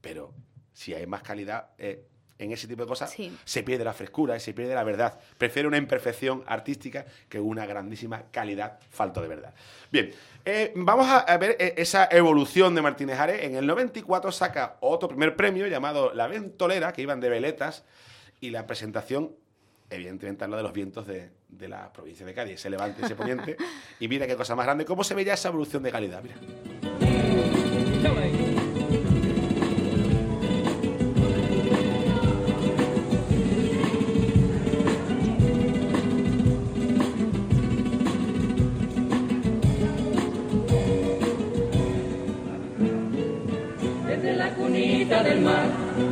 Pero 0.00 0.34
si 0.72 0.92
hay 0.94 1.06
más 1.06 1.22
calidad 1.22 1.70
eh, 1.78 2.04
en 2.38 2.52
ese 2.52 2.66
tipo 2.66 2.82
de 2.82 2.88
cosas, 2.88 3.10
Sí. 3.10 3.34
se 3.44 3.62
pierde 3.62 3.84
la 3.84 3.92
frescura 3.92 4.36
y 4.36 4.40
se 4.40 4.52
pierde 4.54 4.74
la 4.74 4.84
verdad. 4.84 5.18
Prefiero 5.38 5.68
una 5.68 5.76
imperfección 5.78 6.42
artística 6.46 7.04
que 7.28 7.38
una 7.40 7.66
grandísima 7.66 8.24
calidad 8.30 8.78
falto 8.90 9.20
de 9.22 9.28
verdad. 9.28 9.54
Bien, 9.90 10.10
eh, 10.44 10.72
vamos 10.74 11.06
a, 11.08 11.36
ver 11.36 11.56
esa 11.58 12.08
evolución 12.10 12.74
de 12.74 12.82
Martínez 12.82 13.18
Ares. 13.18 13.42
En 13.42 13.56
el 13.56 13.66
94 13.66 14.32
saca 14.32 14.76
otro 14.80 15.08
primer 15.08 15.36
premio 15.36 15.66
llamado 15.66 16.14
La 16.14 16.28
Ventolera, 16.28 16.92
que 16.92 17.02
iban 17.02 17.20
de 17.20 17.28
veletas, 17.28 17.84
y 18.40 18.50
la 18.50 18.66
presentación, 18.66 19.34
evidentemente, 19.90 20.44
habla 20.44 20.56
de 20.56 20.62
los 20.62 20.72
vientos 20.72 21.06
de, 21.06 21.30
la 21.68 21.92
provincia 21.92 22.24
de 22.24 22.32
Cádiz, 22.32 22.54
ese 22.54 22.70
levante, 22.70 23.04
ese 23.04 23.14
poniente, 23.14 23.56
y 23.98 24.08
mira 24.08 24.26
qué 24.26 24.36
cosa 24.36 24.54
más 24.54 24.64
grande, 24.64 24.84
cómo 24.84 25.04
se 25.04 25.14
ve 25.14 25.22
esa 25.22 25.48
evolución 25.48 25.82
de 25.82 25.90
calidad. 25.90 26.22
Mira. 26.22 26.36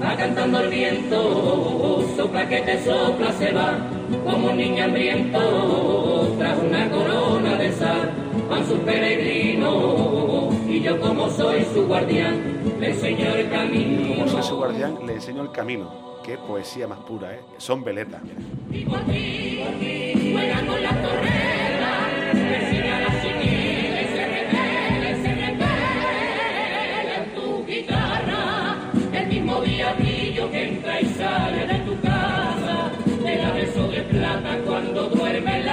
Va 0.09 0.17
cantando 0.17 0.61
el 0.61 0.71
viento, 0.71 2.05
sopla 2.17 2.49
que 2.49 2.61
te 2.62 2.83
sopla 2.83 3.31
se 3.33 3.53
va, 3.53 3.77
como 4.25 4.50
un 4.50 4.57
niño 4.57 4.85
hambriento, 4.85 6.35
tras 6.38 6.59
una 6.59 6.91
corona 6.91 7.57
de 7.57 7.73
sal, 7.73 8.11
van 8.49 8.67
sus 8.67 8.79
peregrinos, 8.81 10.55
y 10.67 10.81
yo 10.81 10.99
como 10.99 11.29
soy 11.29 11.65
su 11.75 11.87
guardián, 11.87 12.41
le 12.81 12.91
enseño 12.91 13.35
el 13.35 13.50
camino. 13.50 14.15
Como 14.15 14.29
soy 14.29 14.43
su 14.43 14.57
guardián, 14.57 14.99
le 15.07 15.15
enseño 15.15 15.43
el 15.43 15.50
camino. 15.50 16.09
Qué 16.25 16.38
poesía 16.38 16.87
más 16.87 16.99
pura, 17.00 17.35
¿eh? 17.35 17.41
Son 17.59 17.85
veletas, 17.85 18.23
mira. 18.23 18.37
Y 18.71 18.85
por 18.85 19.00
ti, 19.00 19.61
por 19.62 19.75
ti, 19.79 20.33
juega 20.33 20.67
con 20.67 20.83
las 20.83 21.03
torreras, 21.03 22.35
me 22.35 22.71
siga 22.71 23.18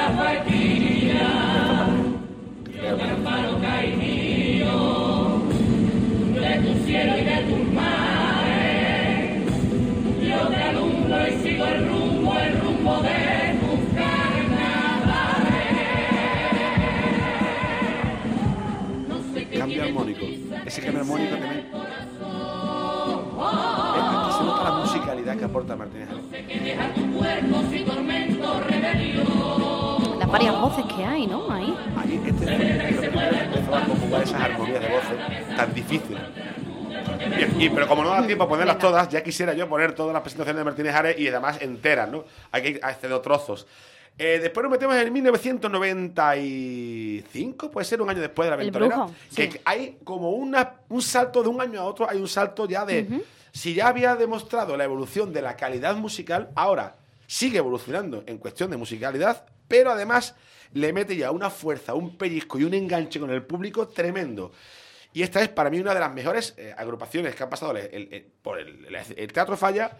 la 0.05 0.23
vaquilla. 0.23 1.87
Yo 2.83 2.95
te 2.95 3.03
amparo, 3.03 3.59
cae 3.61 3.95
mío, 3.95 5.41
de 6.33 6.59
tu 6.59 6.85
cielo 6.85 7.17
y 7.17 7.23
de 7.23 7.37
tus 7.49 7.73
mares. 7.73 9.41
Yo 10.21 10.47
te 10.47 10.55
alumbro 10.55 11.27
y 11.27 11.31
sigo 11.41 11.65
el 11.65 11.87
rumbo, 11.87 12.39
el 12.39 12.59
rumbo 12.61 13.01
de 13.01 13.59
tus 13.61 13.79
carnavales. 13.95 15.45
No 19.07 19.33
sé 19.33 19.47
qué 19.47 19.57
Cambio 19.59 19.83
armónico. 19.83 20.25
Ese 20.65 20.81
cambio 20.81 21.01
armónico 21.01 21.35
también. 21.37 21.65
se 24.37 24.43
nota 24.43 24.63
la 24.63 24.71
musicalidad 24.71 25.37
que 25.37 25.45
aporta 25.45 25.75
Martínez 25.75 26.09
Ares. 26.09 26.23
Sé 26.29 26.45
que 26.45 26.59
deja 26.59 26.93
tu 26.93 27.11
cuerpo 27.13 27.61
rebelión. 27.71 27.85
Las 27.87 28.24
varias 30.35 30.59
voces 30.59 30.83
que 30.93 31.05
hay, 31.05 31.27
¿no? 31.27 31.49
Ahí. 31.49 31.73
Ahí, 31.95 32.21
este 32.25 32.33
fue 32.33 32.57
de 32.57 32.91
los 32.91 33.05
primeros 33.05 33.37
que 33.37 33.43
empezó 33.45 33.73
a 33.75 33.85
conjugar 33.85 34.23
esas 34.23 34.41
armonías 34.41 34.81
de 34.81 34.89
voces 34.89 35.15
tan 35.55 35.73
difíciles. 35.73 36.21
Bien, 37.37 37.55
y, 37.57 37.69
pero 37.69 37.87
como 37.87 38.03
no 38.03 38.09
da 38.09 38.27
tiempo 38.27 38.43
a 38.43 38.49
ponerlas 38.49 38.75
Venga. 38.75 38.89
todas, 38.89 39.07
ya 39.09 39.23
quisiera 39.23 39.53
yo 39.53 39.69
poner 39.69 39.93
todas 39.93 40.11
las 40.13 40.21
presentaciones 40.21 40.59
de 40.59 40.65
Martínez 40.65 40.93
Ares 40.93 41.17
y 41.17 41.29
además 41.29 41.61
enteras, 41.61 42.09
¿no? 42.09 42.25
Hay 42.51 42.61
que 42.61 42.77
haciendo 42.83 43.21
trozos. 43.21 43.65
Eh, 44.17 44.39
después 44.41 44.61
nos 44.63 44.71
metemos 44.71 44.97
en 44.97 45.13
1995, 45.13 47.71
puede 47.71 47.85
ser 47.85 48.01
un 48.01 48.09
año 48.09 48.19
después 48.19 48.49
de 48.49 48.57
la. 48.57 48.63
Brujo, 48.69 49.13
que 49.33 49.51
sí. 49.51 49.57
hay 49.63 49.99
como 50.03 50.31
una, 50.31 50.81
un 50.89 51.01
salto 51.01 51.43
de 51.43 51.49
un 51.49 51.61
año 51.61 51.79
a 51.79 51.85
otro, 51.85 52.09
hay 52.09 52.17
un 52.17 52.27
salto 52.27 52.67
ya 52.67 52.83
de. 52.85 53.23
Si 53.53 53.73
ya 53.73 53.87
había 53.87 54.17
demostrado 54.17 54.75
la 54.75 54.83
evolución 54.83 55.31
de 55.31 55.41
la 55.41 55.55
calidad 55.55 55.95
musical, 55.95 56.49
ahora 56.55 56.97
sigue 57.25 57.59
evolucionando 57.59 58.25
en 58.27 58.37
cuestión 58.37 58.69
de 58.69 58.75
musicalidad, 58.75 59.45
pero 59.67 59.91
además 59.91 60.35
le 60.73 60.91
mete 60.93 61.15
ya 61.15 61.31
una 61.31 61.49
fuerza, 61.49 61.93
un 61.93 62.17
pellizco 62.17 62.59
y 62.59 62.63
un 62.63 62.73
enganche 62.73 63.19
con 63.19 63.29
el 63.29 63.43
público 63.43 63.87
tremendo. 63.87 64.51
Y 65.13 65.23
esta 65.23 65.41
es 65.41 65.47
para 65.47 65.69
mí 65.69 65.79
una 65.79 65.93
de 65.93 65.99
las 66.01 66.13
mejores 66.13 66.53
eh, 66.57 66.75
agrupaciones 66.77 67.33
que 67.35 67.43
han 67.43 67.49
pasado 67.49 67.73
por 68.41 68.59
el, 68.59 69.31
Teatro 69.31 69.55
Falla. 69.55 69.97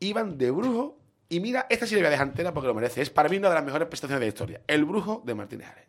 Iban 0.00 0.36
de 0.36 0.50
brujo. 0.50 0.98
Y 1.28 1.38
mira, 1.38 1.66
esta 1.70 1.86
sí 1.86 1.94
le 1.94 2.00
voy 2.00 2.08
a 2.08 2.10
dejar 2.10 2.26
entera 2.26 2.52
porque 2.52 2.66
lo 2.66 2.74
merece. 2.74 3.00
Es 3.00 3.10
para 3.10 3.28
mí 3.28 3.36
una 3.36 3.48
de 3.48 3.54
las 3.54 3.64
mejores 3.64 3.86
prestaciones 3.86 4.18
de 4.18 4.26
la 4.26 4.28
historia. 4.28 4.60
El 4.66 4.84
brujo 4.84 5.22
de 5.24 5.34
Martínez 5.36 5.68
Ares. 5.68 5.84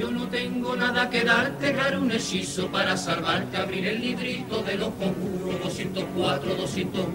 Yo 0.00 0.10
no 0.10 0.26
tengo 0.28 0.74
nada 0.76 1.10
que 1.10 1.24
darte, 1.24 1.74
dar 1.74 1.98
un 1.98 2.10
hechizo 2.10 2.68
para 2.68 2.96
salvarte, 2.96 3.58
abrir 3.58 3.86
el 3.86 4.00
librito 4.00 4.62
de 4.62 4.76
los 4.76 4.88
conjuros 4.94 5.60
204, 5.62 6.54
201. 6.54 7.06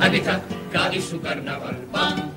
Aquí 0.00 0.16
está 0.16 0.40
Cádiz 0.72 1.04
su 1.04 1.20
carnaval. 1.20 1.76
Pam, 1.92 2.30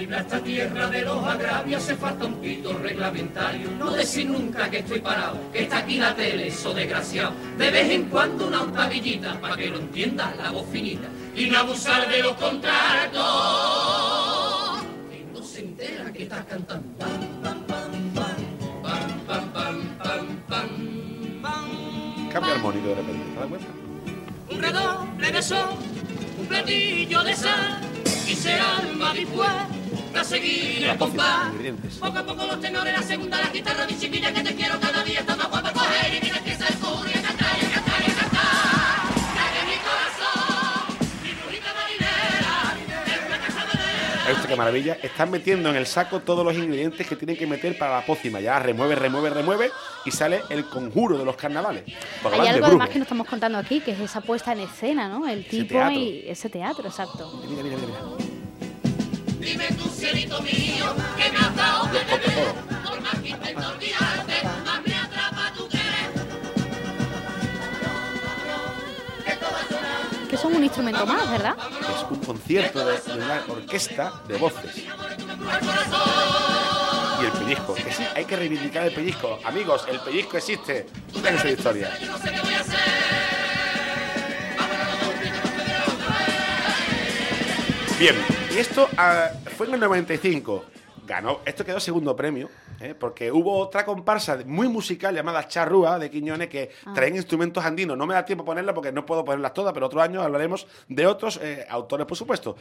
librar 0.00 0.22
esta 0.22 0.40
tierra 0.40 0.88
de 0.88 1.02
los 1.02 1.22
agravios 1.24 1.82
hace 1.82 1.94
falta 1.94 2.24
un 2.24 2.36
pito 2.36 2.72
reglamentario. 2.78 3.70
No 3.78 3.90
decir 3.90 4.26
nunca 4.26 4.70
que 4.70 4.78
estoy 4.78 5.00
parado, 5.00 5.38
que 5.52 5.64
está 5.64 5.78
aquí 5.78 5.98
la 5.98 6.14
tele, 6.16 6.48
eso 6.48 6.72
desgraciado. 6.72 7.34
De 7.58 7.70
vez 7.70 7.90
en 7.90 8.04
cuando 8.04 8.46
una 8.46 8.62
octavillita, 8.62 9.38
para 9.40 9.56
que 9.56 9.66
lo 9.66 9.78
entienda 9.78 10.34
la 10.36 10.50
voz 10.50 10.66
finita. 10.72 11.06
Y 11.36 11.50
no 11.50 11.58
abusar 11.58 12.08
de 12.08 12.22
los 12.22 12.32
contratos, 12.32 13.20
que 15.10 15.26
no 15.32 15.42
se 15.42 15.60
entera 15.60 16.10
que 16.12 16.22
estás 16.22 16.46
cantando. 16.46 16.88
Cambia 22.32 22.54
armónico 22.54 22.88
de 22.88 22.94
repente, 22.94 23.24
¿te 23.34 23.40
das 23.40 23.48
cuenta? 23.48 23.66
Un 24.48 24.62
redoble 24.62 25.32
de 25.32 25.42
sol, 25.42 25.74
un 26.38 26.46
platillo 26.46 27.22
de 27.22 27.34
sal, 27.34 27.80
y 28.26 28.34
se 28.34 28.54
alma 28.54 29.12
después 29.12 29.50
a 30.20 30.24
seguir 30.24 30.84
el 30.84 30.98
compás. 30.98 31.52
Poco 31.98 32.18
a 32.18 32.26
poco 32.26 32.46
los 32.46 32.60
tenores, 32.60 32.92
la 32.92 33.02
segunda, 33.02 33.40
la 33.40 33.48
guitarra, 33.50 33.86
mi 33.86 33.98
chiquilla 33.98 34.32
que 34.32 34.42
te 34.42 34.54
quiero 34.54 34.78
cada 34.78 35.02
día, 35.02 35.20
está 35.20 35.34
más 35.34 35.48
guapa 35.48 35.72
coger 35.72 36.14
y 36.14 36.20
mira 36.20 36.38
que 36.40 36.52
es 36.52 36.60
el 36.60 36.66
cantar 36.66 37.56
y 37.58 37.66
cantar 37.72 38.00
y 38.02 38.12
cantar. 38.12 39.00
Cae 39.34 39.64
mi 39.64 39.76
corazón, 39.86 40.98
mi 41.22 41.32
brujita 41.32 41.72
marinera, 41.74 42.76
es 43.06 43.26
una 43.26 43.38
casa 43.38 43.66
de 43.66 44.22
¿Ha 44.22 44.28
visto 44.28 44.48
qué 44.48 44.56
maravilla? 44.56 44.98
Están 45.02 45.30
metiendo 45.30 45.70
en 45.70 45.76
el 45.76 45.86
saco 45.86 46.20
todos 46.20 46.44
los 46.44 46.54
ingredientes 46.54 47.06
que 47.06 47.16
tienen 47.16 47.36
que 47.36 47.46
meter 47.46 47.78
para 47.78 48.00
la 48.00 48.06
pócima. 48.06 48.40
Ya 48.40 48.58
remueve, 48.58 48.96
remueve, 48.96 49.30
remueve 49.30 49.70
y 50.04 50.10
sale 50.10 50.42
el 50.50 50.66
conjuro 50.66 51.16
de 51.16 51.24
los 51.24 51.36
carnavales. 51.36 51.84
Por 52.22 52.34
Hay 52.34 52.46
algo 52.46 52.66
además 52.66 52.90
que 52.90 52.98
no 52.98 53.04
estamos 53.04 53.26
contando 53.26 53.56
aquí, 53.56 53.80
que 53.80 53.92
es 53.92 54.00
esa 54.00 54.20
puesta 54.20 54.52
en 54.52 54.60
escena, 54.60 55.08
¿no? 55.08 55.26
El 55.26 55.46
tipo 55.46 55.68
teatro. 55.68 55.98
y 55.98 56.24
ese 56.26 56.50
teatro, 56.50 56.86
exacto. 56.86 57.40
Mira, 57.48 57.62
mira, 57.62 57.76
mira, 57.76 57.88
mira. 57.88 58.30
Dime 59.40 59.68
tu 59.68 59.88
cielito 60.10 60.42
mío, 60.42 60.94
que 61.16 61.30
me 61.30 61.38
has 61.38 61.56
dado 61.56 61.86
de 61.86 61.98
beber. 62.00 62.54
Por 62.84 63.00
más 63.00 63.14
que 63.20 63.28
intento 63.28 63.68
olvidarte, 63.68 64.42
más 64.64 64.82
me 64.84 64.94
atrapa 64.94 65.52
tu 65.56 65.68
querer. 65.68 66.10
Que 70.28 70.36
son 70.36 70.56
un 70.56 70.64
instrumento 70.64 71.06
más, 71.06 71.30
¿verdad? 71.30 71.56
Es 71.80 72.10
un 72.10 72.18
concierto 72.18 72.84
de, 72.84 72.98
de 72.98 73.12
una 73.12 73.44
orquesta 73.48 74.12
de 74.26 74.36
voces. 74.36 74.76
Y 77.20 77.24
el 77.24 77.32
pellizco. 77.32 77.74
Que 77.74 77.92
sí, 77.92 78.04
hay 78.14 78.24
que 78.24 78.36
reivindicar 78.36 78.86
el 78.86 78.92
pellizco. 78.92 79.38
Amigos, 79.44 79.84
el 79.88 80.00
pellizco 80.00 80.38
existe. 80.38 80.86
Déjense 81.22 81.46
de 81.46 81.52
historia. 81.52 81.90
Bien, 87.98 88.16
y 88.50 88.58
esto 88.58 88.88
ah, 88.96 89.28
fue 89.60 89.66
en 89.66 89.74
el 89.74 89.80
95. 89.80 90.64
Ganó, 91.06 91.40
esto 91.44 91.66
quedó 91.66 91.78
segundo 91.78 92.16
premio, 92.16 92.48
¿eh? 92.80 92.94
porque 92.98 93.30
hubo 93.30 93.58
otra 93.58 93.84
comparsa 93.84 94.38
muy 94.46 94.68
musical 94.68 95.14
llamada 95.14 95.46
Charrúa 95.46 95.98
de 95.98 96.10
Quiñones 96.10 96.48
que 96.48 96.70
traen 96.94 97.14
instrumentos 97.14 97.62
andinos. 97.62 97.94
No 97.98 98.06
me 98.06 98.14
da 98.14 98.24
tiempo 98.24 98.42
ponerla 98.42 98.72
porque 98.72 98.90
no 98.90 99.04
puedo 99.04 99.22
ponerlas 99.22 99.52
todas, 99.52 99.74
pero 99.74 99.84
otro 99.84 100.00
año 100.00 100.22
hablaremos 100.22 100.66
de 100.88 101.06
otros 101.06 101.38
eh, 101.42 101.66
autores, 101.68 102.06
por 102.06 102.16
supuesto. 102.16 102.56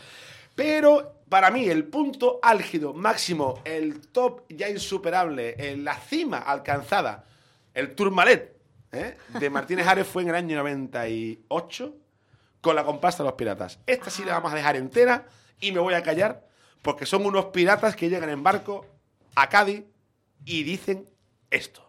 Pero 0.53 1.21
para 1.29 1.49
mí, 1.51 1.69
el 1.69 1.85
punto 1.85 2.41
álgido 2.43 2.93
máximo, 2.93 3.61
el 3.63 4.01
top 4.09 4.41
ya 4.49 4.67
insuperable, 4.67 5.55
eh, 5.57 5.77
la 5.77 5.95
cima 5.95 6.39
alcanzada, 6.39 7.23
el 7.73 7.95
Tourmalet 7.95 8.57
¿eh? 8.91 9.15
de 9.39 9.49
Martínez 9.49 9.87
Ares 9.87 10.05
fue 10.05 10.23
en 10.23 10.29
el 10.29 10.35
año 10.35 10.57
98 10.57 11.95
con 12.59 12.75
la 12.75 12.83
comparsa 12.83 13.23
de 13.23 13.29
los 13.29 13.37
piratas. 13.37 13.79
Esta 13.87 14.09
sí 14.09 14.25
la 14.25 14.33
vamos 14.33 14.51
a 14.51 14.55
dejar 14.57 14.75
entera 14.75 15.27
y 15.61 15.71
me 15.71 15.79
voy 15.79 15.93
a 15.93 16.03
callar 16.03 16.48
porque 16.81 17.05
son 17.05 17.25
unos 17.25 17.45
piratas 17.45 17.95
que 17.95 18.09
llegan 18.09 18.29
en 18.29 18.43
barco 18.43 18.85
a 19.35 19.49
Cádiz 19.49 19.83
y 20.45 20.63
dicen 20.63 21.09
esto. 21.49 21.88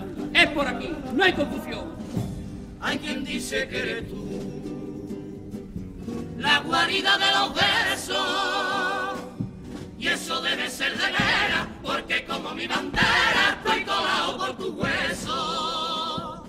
Es 0.41 0.49
por 0.49 0.67
aquí, 0.67 0.89
no 1.13 1.23
hay 1.23 1.33
confusión. 1.33 1.91
Hay 2.79 2.97
quien 2.97 3.23
dice 3.23 3.67
que 3.67 3.77
eres 3.77 4.09
tú, 4.09 4.41
la 6.39 6.61
guarida 6.61 7.15
de 7.19 7.31
los 7.31 7.53
versos. 7.53 9.19
Y 9.99 10.07
eso 10.07 10.41
debe 10.41 10.67
ser 10.67 10.93
de 10.97 11.05
veras, 11.05 11.67
porque 11.83 12.25
como 12.25 12.55
mi 12.55 12.65
bandera 12.65 13.55
estoy 13.55 13.83
colado 13.83 14.37
por 14.39 14.57
tu 14.57 14.69
hueso. 14.81 16.43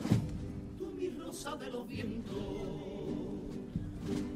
Tú 0.78 0.90
mi 0.96 1.10
rosa 1.10 1.54
de 1.56 1.70
los 1.70 1.86
vientos, 1.86 2.34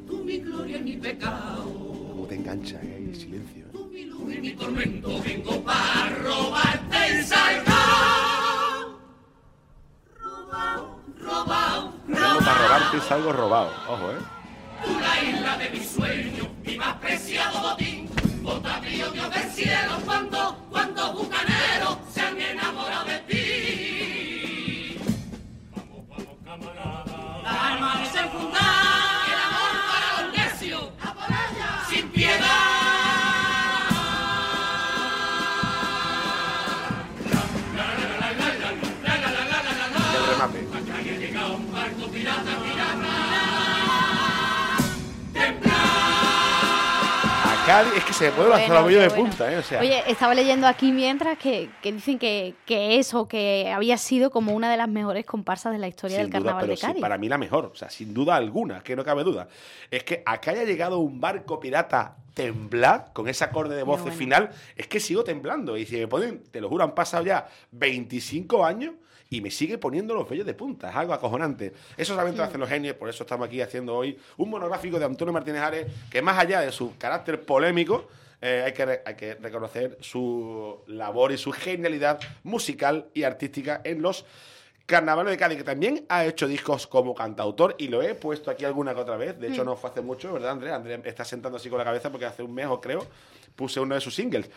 tú 0.07 0.23
mi 0.23 0.37
gloria 0.37 0.77
y 0.77 0.83
mi 0.83 0.97
pecado. 0.97 1.63
Como 2.11 2.27
te 2.27 2.35
engancha, 2.35 2.79
¿eh? 2.83 3.05
el 3.09 3.15
silencio. 3.15 3.65
Tú 3.71 3.87
mi 3.91 4.03
luz 4.03 4.35
y 4.35 4.39
mi 4.39 4.51
tormento, 4.51 5.19
vengo 5.23 5.63
para 5.63 6.09
robarte 6.09 7.19
y 7.19 7.23
salvar. 7.23 7.66
Algo 13.11 13.31
robado. 13.31 13.71
Ojo, 13.87 14.11
¿eh? 14.11 14.17
Tú 14.85 14.99
la 14.99 15.23
isla 15.23 15.57
de 15.57 15.69
mi 15.69 15.83
sueño, 15.83 16.49
mi 16.63 16.77
más 16.77 16.95
preciado 16.95 17.61
botín. 17.61 18.09
Botabrío 18.41 19.11
Dios 19.11 19.33
del 19.33 19.51
cielo, 19.51 19.99
cuando, 20.05 20.57
cuando 20.69 21.13
bucaneros 21.13 21.97
se 22.11 22.21
han 22.21 22.39
enamorado 22.39 23.05
de 23.05 23.19
ti. 23.19 24.99
Vamos, 25.75 26.07
vamos, 26.09 26.37
camarada. 26.45 27.99
Desenfundadas, 27.99 29.27
el 29.27 29.39
amor 29.47 29.71
para 29.91 30.21
los 30.21 30.37
necios. 30.37 30.83
Pirata, 42.17 42.63
pirata. 42.63 42.86
Cádiz 47.67 47.93
es 47.97 48.05
que 48.05 48.13
se 48.13 48.31
me 48.31 48.37
la 48.37 48.43
Bueno, 48.47 48.87
de 48.87 48.93
qué 48.93 49.07
bueno. 49.09 49.15
punta, 49.15 49.51
¿eh? 49.51 49.57
O 49.57 49.61
sea, 49.61 49.81
Oye, 49.81 50.01
estaba 50.07 50.33
leyendo 50.33 50.67
aquí 50.67 50.93
mientras 50.93 51.37
que, 51.37 51.69
que 51.81 51.91
dicen 51.91 52.17
que, 52.17 52.55
que 52.65 52.97
eso, 52.97 53.27
que 53.27 53.69
había 53.75 53.97
sido 53.97 54.31
como 54.31 54.53
una 54.53 54.71
de 54.71 54.77
las 54.77 54.87
mejores 54.87 55.25
comparsas 55.25 55.73
de 55.73 55.79
la 55.79 55.89
historia 55.89 56.19
del 56.19 56.27
duda, 56.27 56.37
carnaval 56.39 56.61
pero 56.61 56.71
de 56.71 56.77
sí, 56.77 56.85
Cádiz. 56.85 57.01
para 57.01 57.17
mí 57.17 57.27
la 57.27 57.37
mejor, 57.37 57.65
o 57.65 57.75
sea, 57.75 57.89
sin 57.89 58.13
duda 58.13 58.37
alguna, 58.37 58.79
que 58.79 58.95
no 58.95 59.03
cabe 59.03 59.25
duda. 59.25 59.49
Es 59.91 60.05
que 60.05 60.23
acá 60.25 60.51
haya 60.51 60.63
llegado 60.63 60.99
un 60.99 61.19
barco 61.19 61.59
pirata 61.59 62.15
temblar 62.33 63.11
con 63.13 63.27
ese 63.27 63.43
acorde 63.43 63.75
de 63.75 63.83
bueno. 63.83 64.11
final, 64.11 64.49
es 64.77 64.87
que 64.87 65.01
sigo 65.01 65.25
temblando. 65.25 65.75
Y 65.75 65.85
si 65.85 65.97
me 65.97 66.07
ponen, 66.07 66.43
te 66.49 66.61
lo 66.61 66.69
juro, 66.69 66.85
han 66.85 66.95
pasado 66.95 67.25
ya 67.25 67.49
25 67.71 68.63
años 68.63 68.93
y 69.29 69.41
me 69.41 69.51
sigue 69.51 69.77
poniendo 69.77 70.13
los 70.13 70.29
vellos 70.29 70.45
de 70.45 70.53
punta. 70.53 70.89
Es 70.89 70.95
algo 70.95 71.13
acojonante. 71.13 71.73
Eso 71.97 72.13
solamente 72.13 72.37
lo 72.37 72.43
hacen 72.45 72.59
los 72.59 72.69
genios, 72.69 72.95
por 72.95 73.09
eso 73.09 73.23
estamos 73.23 73.47
aquí 73.47 73.61
haciendo 73.61 73.95
hoy 73.95 74.17
un 74.37 74.49
monográfico 74.49 74.97
de 74.99 75.05
Antonio 75.05 75.33
Martínez 75.33 75.61
Ares, 75.61 75.87
que 76.09 76.21
más 76.21 76.37
allá 76.39 76.61
de 76.61 76.71
su 76.71 76.97
carácter 76.97 77.41
polémico, 77.45 78.07
eh, 78.41 78.63
hay, 78.65 78.73
que 78.73 78.85
re- 78.85 79.01
hay 79.05 79.15
que 79.15 79.33
reconocer 79.35 79.97
su 79.99 80.81
labor 80.87 81.31
y 81.31 81.37
su 81.37 81.51
genialidad 81.51 82.19
musical 82.43 83.07
y 83.13 83.23
artística 83.23 83.81
en 83.83 84.01
los 84.01 84.25
Carnaval 84.85 85.25
de 85.25 85.35
Cádiz, 85.35 85.57
que 85.57 85.63
también 85.65 86.05
ha 86.07 86.23
hecho 86.23 86.47
discos 86.47 86.87
como 86.87 87.13
cantautor 87.13 87.75
y 87.77 87.89
lo 87.89 88.01
he 88.01 88.15
puesto 88.15 88.49
aquí 88.49 88.63
alguna 88.63 88.93
que 88.95 89.01
otra 89.01 89.17
vez. 89.17 89.37
De 89.37 89.49
hecho, 89.49 89.65
no 89.65 89.75
fue 89.75 89.89
hace 89.89 89.99
mucho, 89.99 90.31
¿verdad, 90.31 90.51
Andrea? 90.51 90.75
Andrea 90.75 91.01
está 91.03 91.25
sentando 91.25 91.57
así 91.57 91.67
con 91.67 91.77
la 91.79 91.83
cabeza 91.83 92.09
porque 92.09 92.25
hace 92.25 92.41
un 92.41 92.53
mes 92.53 92.67
o 92.67 92.79
creo 92.79 93.05
puse 93.57 93.81
uno 93.81 93.95
de 93.95 93.99
sus 94.01 94.15
singles. 94.15 94.49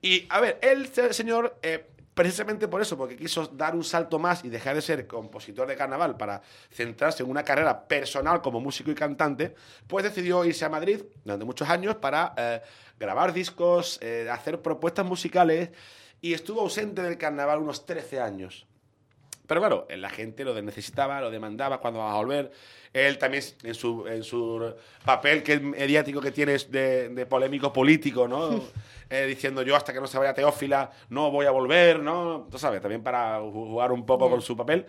Y 0.00 0.24
a 0.30 0.40
ver, 0.40 0.58
el 0.62 0.86
se- 0.86 1.12
señor, 1.12 1.58
eh, 1.62 1.84
precisamente 2.16 2.66
por 2.66 2.80
eso, 2.80 2.96
porque 2.96 3.14
quiso 3.14 3.46
dar 3.48 3.76
un 3.76 3.84
salto 3.84 4.18
más 4.18 4.42
y 4.42 4.48
dejar 4.48 4.74
de 4.74 4.80
ser 4.80 5.06
compositor 5.06 5.68
de 5.68 5.76
carnaval 5.76 6.16
para 6.16 6.40
centrarse 6.70 7.22
en 7.22 7.28
una 7.28 7.44
carrera 7.44 7.86
personal 7.86 8.40
como 8.40 8.58
músico 8.58 8.90
y 8.90 8.94
cantante, 8.94 9.54
pues 9.86 10.02
decidió 10.02 10.42
irse 10.46 10.64
a 10.64 10.70
Madrid 10.70 11.02
durante 11.26 11.44
muchos 11.44 11.68
años 11.68 11.96
para 11.96 12.32
eh, 12.38 12.62
grabar 12.98 13.34
discos, 13.34 13.98
eh, 14.00 14.30
hacer 14.32 14.62
propuestas 14.62 15.04
musicales 15.04 15.68
y 16.22 16.32
estuvo 16.32 16.62
ausente 16.62 17.02
del 17.02 17.18
carnaval 17.18 17.58
unos 17.58 17.84
13 17.84 18.18
años. 18.18 18.66
Pero 19.46 19.60
claro, 19.60 19.86
la 19.96 20.10
gente 20.10 20.44
lo 20.44 20.60
necesitaba, 20.60 21.20
lo 21.20 21.30
demandaba 21.30 21.78
cuando 21.80 22.00
va 22.00 22.12
a 22.12 22.16
volver. 22.16 22.50
Él 22.92 23.18
también 23.18 23.44
en 23.62 23.74
su, 23.74 24.06
en 24.06 24.24
su 24.24 24.74
papel 25.04 25.42
que 25.42 25.60
mediático 25.60 26.20
que 26.20 26.30
tiene 26.30 26.54
es 26.54 26.70
de, 26.70 27.10
de 27.10 27.26
polémico 27.26 27.72
político, 27.72 28.26
¿no? 28.28 28.60
Eh, 29.08 29.24
diciendo 29.24 29.62
yo 29.62 29.76
hasta 29.76 29.92
que 29.92 30.00
no 30.00 30.08
se 30.08 30.18
vaya 30.18 30.34
Teófila 30.34 30.90
no 31.10 31.30
voy 31.30 31.46
a 31.46 31.52
volver, 31.52 32.00
¿no? 32.00 32.48
Tú 32.50 32.58
sabes, 32.58 32.80
también 32.80 33.04
para 33.04 33.38
jugar 33.38 33.92
un 33.92 34.04
poco 34.04 34.28
con 34.28 34.42
su 34.42 34.56
papel. 34.56 34.84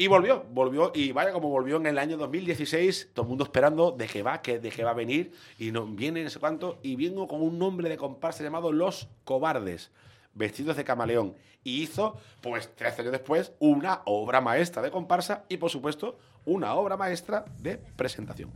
Y 0.00 0.06
volvió, 0.06 0.44
volvió, 0.52 0.92
y 0.94 1.10
vaya 1.10 1.32
como 1.32 1.48
volvió 1.48 1.76
en 1.76 1.86
el 1.86 1.98
año 1.98 2.16
2016, 2.16 3.10
todo 3.12 3.24
el 3.24 3.28
mundo 3.28 3.42
esperando 3.42 3.90
de 3.90 4.06
que 4.06 4.22
va, 4.22 4.40
que, 4.40 4.60
de 4.60 4.70
que 4.70 4.84
va 4.84 4.92
a 4.92 4.94
venir, 4.94 5.32
y 5.58 5.72
no 5.72 5.86
viene 5.86 6.22
no 6.22 6.30
sé 6.30 6.38
cuánto, 6.38 6.78
y 6.82 6.94
vino 6.94 7.26
con 7.26 7.42
un 7.42 7.58
nombre 7.58 7.88
de 7.88 7.96
comparsa 7.96 8.44
llamado 8.44 8.70
Los 8.70 9.08
Cobardes, 9.24 9.90
vestidos 10.38 10.76
de 10.76 10.84
camaleón, 10.84 11.34
y 11.64 11.82
hizo, 11.82 12.16
pues 12.40 12.74
13 12.74 13.02
años 13.02 13.12
después, 13.12 13.52
una 13.58 14.02
obra 14.06 14.40
maestra 14.40 14.80
de 14.80 14.90
comparsa 14.90 15.44
y, 15.48 15.58
por 15.58 15.70
supuesto, 15.70 16.18
una 16.46 16.74
obra 16.74 16.96
maestra 16.96 17.44
de 17.58 17.76
presentación. 17.76 18.50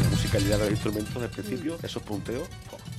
La 0.00 0.08
musicalidad 0.10 0.58
de 0.58 0.64
los 0.64 0.70
instrumentos 0.70 1.22
del 1.22 1.30
principio, 1.30 1.78
esos 1.82 2.02
punteos. 2.02 2.48
jo. 2.70 2.95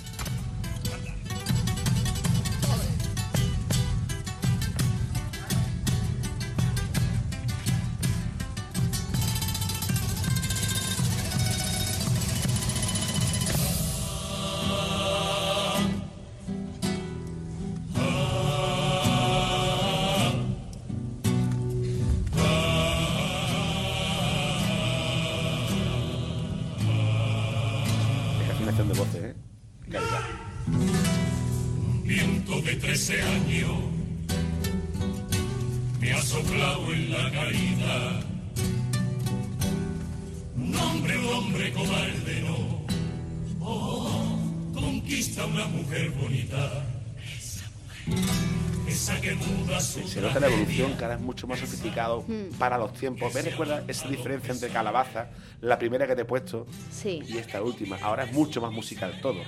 Tragedia. 50.78 50.98
que 50.98 51.04
ahora 51.06 51.16
es 51.16 51.22
mucho 51.22 51.48
más 51.48 51.60
sofisticado 51.60 52.26
para 52.60 52.78
los 52.78 52.94
tiempos. 52.94 53.34
¿Ves? 53.34 53.46
Recuerda 53.46 53.84
esa 53.88 54.08
diferencia 54.08 54.54
entre 54.54 54.70
Calabaza, 54.70 55.28
la 55.62 55.78
primera 55.80 56.08
que 56.08 56.16
te 56.16 56.22
he 56.22 56.26
puesto, 56.26 56.68
Sí. 56.92 57.22
y 57.28 57.38
esta 57.38 57.62
última. 57.62 57.98
Ahora 58.02 58.24
es 58.24 58.32
mucho 58.34 58.62
más 58.62 58.72
musical 58.72 59.20
todo. 59.22 59.42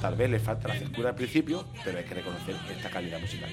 Tal 0.00 0.14
vez 0.14 0.28
le 0.30 0.38
falta 0.38 0.68
la 0.68 0.74
frescura 0.74 1.08
al 1.10 1.14
principio, 1.14 1.64
pero 1.84 1.98
hay 1.98 2.04
que 2.04 2.14
reconocer 2.14 2.54
esta 2.70 2.90
calidad 2.90 3.18
musical. 3.20 3.48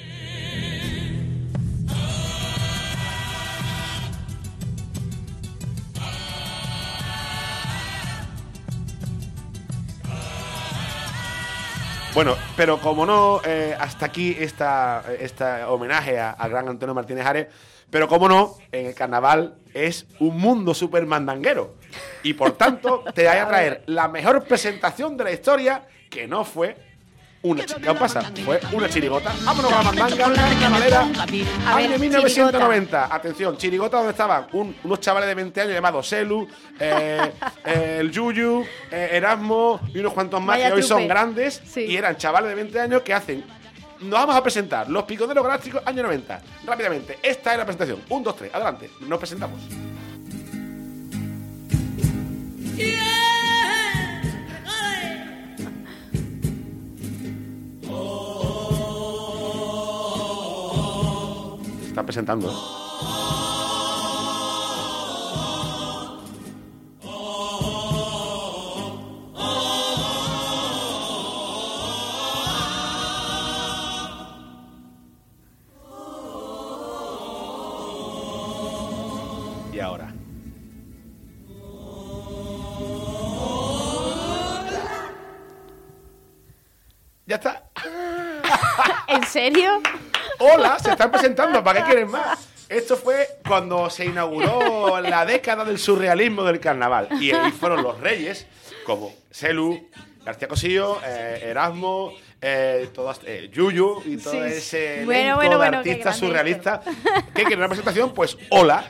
Bueno, 12.13 12.35
pero 12.55 12.79
como 12.79 13.05
no, 13.07 13.41
eh, 13.43 13.75
hasta 13.79 14.05
aquí 14.05 14.35
esta, 14.39 15.03
esta 15.19 15.69
homenaje 15.71 16.19
a- 16.19 16.29
al 16.31 16.51
gran 16.51 16.67
Antonio 16.69 16.93
Martínez 16.93 17.25
Ares. 17.25 17.47
Pero 17.89 18.07
como 18.07 18.27
no, 18.29 18.55
en 18.71 18.87
el 18.87 18.95
carnaval 18.95 19.55
es 19.73 20.05
un 20.19 20.37
mundo 20.39 20.73
súper 20.75 21.05
mandanguero. 21.07 21.75
Y 22.21 22.33
por 22.33 22.51
tanto, 22.53 23.03
te 23.15 23.27
voy 23.27 23.37
a 23.37 23.47
traer 23.47 23.83
la 23.87 24.07
mejor 24.07 24.43
presentación 24.45 25.17
de 25.17 25.23
la 25.23 25.31
historia, 25.31 25.87
que 26.09 26.27
no 26.27 26.45
fue 26.45 26.75
una 27.43 27.65
chi- 27.65 27.75
¿Qué 27.75 27.93
pasa? 27.93 28.21
Fue 28.45 28.59
una 28.71 28.89
chirigota. 28.89 29.33
Vámonos 29.43 29.71
a 29.71 29.75
la 29.77 29.83
mandanga, 29.83 30.27
la 30.29 30.59
carnavalera. 30.59 31.01
A 31.67 31.75
ver, 31.75 31.85
Año 31.91 31.99
1990. 31.99 33.13
Atención, 33.13 33.57
chirigota 33.57 33.97
donde 33.97 34.11
estaban 34.11 34.47
un- 34.53 34.75
unos 34.83 34.99
chavales 35.01 35.27
de 35.27 35.35
20 35.35 35.61
años 35.61 35.73
llamados 35.73 36.07
Selu, 36.07 36.47
eh, 36.79 37.31
eh, 37.65 37.97
el 37.99 38.11
Yuyu, 38.11 38.63
eh, 38.91 39.09
Erasmo 39.13 39.79
y 39.93 39.99
unos 39.99 40.13
cuantos 40.13 40.39
más 40.41 40.55
Vaya 40.57 40.69
que 40.69 40.75
hoy 40.75 40.83
son 40.83 41.07
grandes 41.07 41.61
Sí. 41.65 41.81
y 41.81 41.97
eran 41.97 42.15
chavales 42.17 42.49
de 42.49 42.55
20 42.55 42.79
años 42.79 43.01
que 43.01 43.13
hacen. 43.13 43.43
Nos 43.99 44.19
vamos 44.19 44.35
a 44.35 44.43
presentar 44.43 44.89
los 44.89 45.03
piconeros 45.03 45.43
galácticos 45.43 45.81
año 45.85 46.03
90. 46.03 46.41
Rápidamente, 46.65 47.19
esta 47.21 47.51
es 47.53 47.57
la 47.57 47.65
presentación. 47.65 48.01
Un, 48.09 48.23
dos, 48.23 48.35
tres, 48.35 48.53
adelante. 48.53 48.89
Nos 49.01 49.17
presentamos. 49.19 49.59
Se 52.75 52.97
está 61.93 62.03
presentando. 62.03 62.51
Y 79.71 79.79
ahora. 79.79 80.11
Ya 87.27 87.35
está. 87.35 87.69
¿En 89.07 89.23
serio? 89.25 89.79
Hola, 90.45 90.77
se 90.77 90.91
están 90.91 91.09
presentando. 91.09 91.63
¿Para 91.63 91.79
qué 91.81 91.91
quieren 91.91 92.11
más? 92.11 92.49
Esto 92.67 92.97
fue 92.97 93.39
cuando 93.47 93.89
se 93.89 94.05
inauguró 94.05 94.99
la 94.99 95.25
década 95.25 95.63
del 95.63 95.79
surrealismo 95.79 96.43
del 96.43 96.59
carnaval. 96.59 97.07
Y 97.21 97.31
ahí 97.31 97.51
fueron 97.51 97.81
los 97.81 97.97
reyes, 98.01 98.45
como 98.85 99.13
Selu, 99.31 99.87
García 100.25 100.49
Cosillo, 100.49 100.99
eh, 101.05 101.45
Erasmo, 101.45 102.11
eh, 102.41 102.89
todas, 102.93 103.21
eh, 103.25 103.49
Yuyu 103.53 104.03
y 104.05 104.17
todo 104.17 104.33
Sí, 104.33 104.39
ese 104.39 105.05
Bueno, 105.05 105.37
bueno, 105.37 105.57
bueno, 105.57 105.77
artistas 105.77 106.17
surrealistas. 106.17 106.81
¿Qué 107.33 107.43
quieren 107.43 107.59
una 107.59 107.69
presentación? 107.69 108.13
Pues 108.13 108.37
hola. 108.49 108.85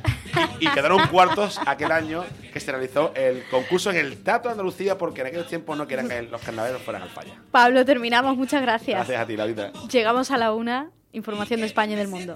Y, 0.60 0.66
y 0.66 0.72
quedaron 0.72 1.08
cuartos 1.10 1.60
aquel 1.68 1.92
año 1.92 2.26
que 2.52 2.60
se 2.60 2.72
realizó 2.72 3.12
el 3.14 3.44
concurso 3.52 3.92
en 3.92 3.98
el 3.98 4.24
Teatro 4.24 4.50
de 4.50 4.54
Andalucía 4.54 4.98
porque 4.98 5.22
en 5.22 5.28
aquel 5.28 5.46
tiempo 5.46 5.76
no 5.76 5.86
querían 5.86 6.10
que 6.10 6.24
los 6.24 6.42
carnavales 6.42 6.82
fueran 6.82 7.04
al 7.04 7.10
falla. 7.10 7.36
Pablo, 7.52 7.86
terminamos. 7.86 8.36
Muchas 8.38 8.64
gracias. 8.64 8.96
Gracias 8.98 9.22
a 9.22 9.28
ti, 9.28 9.38
Laurita. 9.38 9.72
Llegamos 9.92 10.32
a 10.32 10.38
la 10.38 10.52
una. 10.52 10.90
Información 11.14 11.62
de 11.62 11.68
España 11.68 11.94
y 11.94 11.96
del 11.96 12.08
mundo. 12.08 12.36